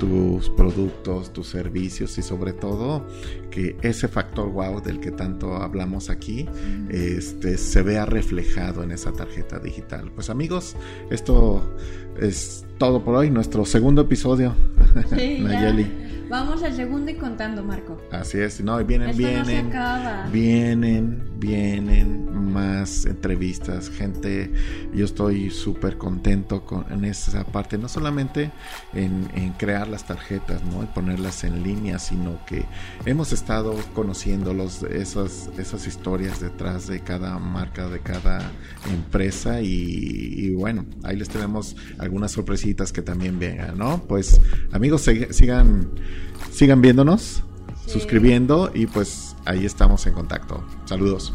tus 0.00 0.50
productos, 0.50 1.32
tus 1.32 1.46
servicios 1.46 2.18
y 2.18 2.22
sobre 2.22 2.52
todo 2.52 3.06
que 3.52 3.76
ese 3.82 4.08
factor 4.08 4.50
wow 4.50 4.80
del 4.80 4.98
que 4.98 5.12
tanto 5.12 5.54
hablamos 5.54 6.10
aquí 6.10 6.48
este, 6.88 7.58
se 7.58 7.82
vea 7.82 8.06
reflejado 8.06 8.82
en 8.82 8.90
esa 8.90 9.12
tarjeta 9.12 9.60
digital. 9.60 10.10
Pues 10.12 10.28
amigos, 10.28 10.74
esto 11.10 11.62
es 12.20 12.66
todo 12.78 13.04
por 13.04 13.14
hoy, 13.14 13.30
nuestro 13.30 13.64
segundo 13.64 14.02
episodio. 14.02 14.52
Nayeli. 15.12 16.26
Vamos 16.28 16.62
al 16.62 16.74
segundo 16.74 17.10
y 17.10 17.14
contando, 17.14 17.62
Marco. 17.62 18.00
Así 18.10 18.38
es, 18.38 18.60
no, 18.62 18.82
vienen, 18.84 19.16
vienen, 19.16 19.70
vienen, 20.32 21.31
vienen 21.42 22.52
más 22.52 23.04
entrevistas, 23.04 23.90
gente. 23.90 24.52
Yo 24.94 25.04
estoy 25.04 25.50
súper 25.50 25.98
contento 25.98 26.64
con 26.64 26.90
en 26.92 27.04
esa 27.04 27.44
parte, 27.44 27.78
no 27.78 27.88
solamente 27.88 28.52
en, 28.94 29.52
crear 29.58 29.88
las 29.88 30.06
tarjetas, 30.06 30.62
¿no? 30.64 30.82
Y 30.82 30.86
ponerlas 30.86 31.44
en 31.44 31.62
línea, 31.62 31.98
sino 31.98 32.44
que 32.46 32.64
hemos 33.04 33.32
estado 33.32 33.74
conociendo 33.94 34.54
los, 34.54 34.82
esas, 34.84 35.50
esas 35.58 35.86
historias 35.86 36.40
detrás 36.40 36.86
de 36.86 37.00
cada 37.00 37.38
marca, 37.38 37.88
de 37.88 38.00
cada 38.00 38.40
empresa 38.90 39.60
y, 39.60 40.54
bueno, 40.54 40.86
ahí 41.02 41.16
les 41.16 41.28
tenemos 41.28 41.76
algunas 41.98 42.32
sorpresitas 42.32 42.92
que 42.92 43.02
también 43.02 43.38
vengan, 43.38 43.76
¿no? 43.76 44.02
Pues 44.06 44.40
amigos, 44.72 45.02
sigan 45.30 45.90
sigan 46.52 46.82
viéndonos, 46.82 47.42
suscribiendo 47.86 48.70
y 48.74 48.86
pues 48.86 49.31
ahí 49.44 49.64
estamos 49.64 50.06
en 50.06 50.14
contacto. 50.14 50.62
Saludos. 50.84 51.32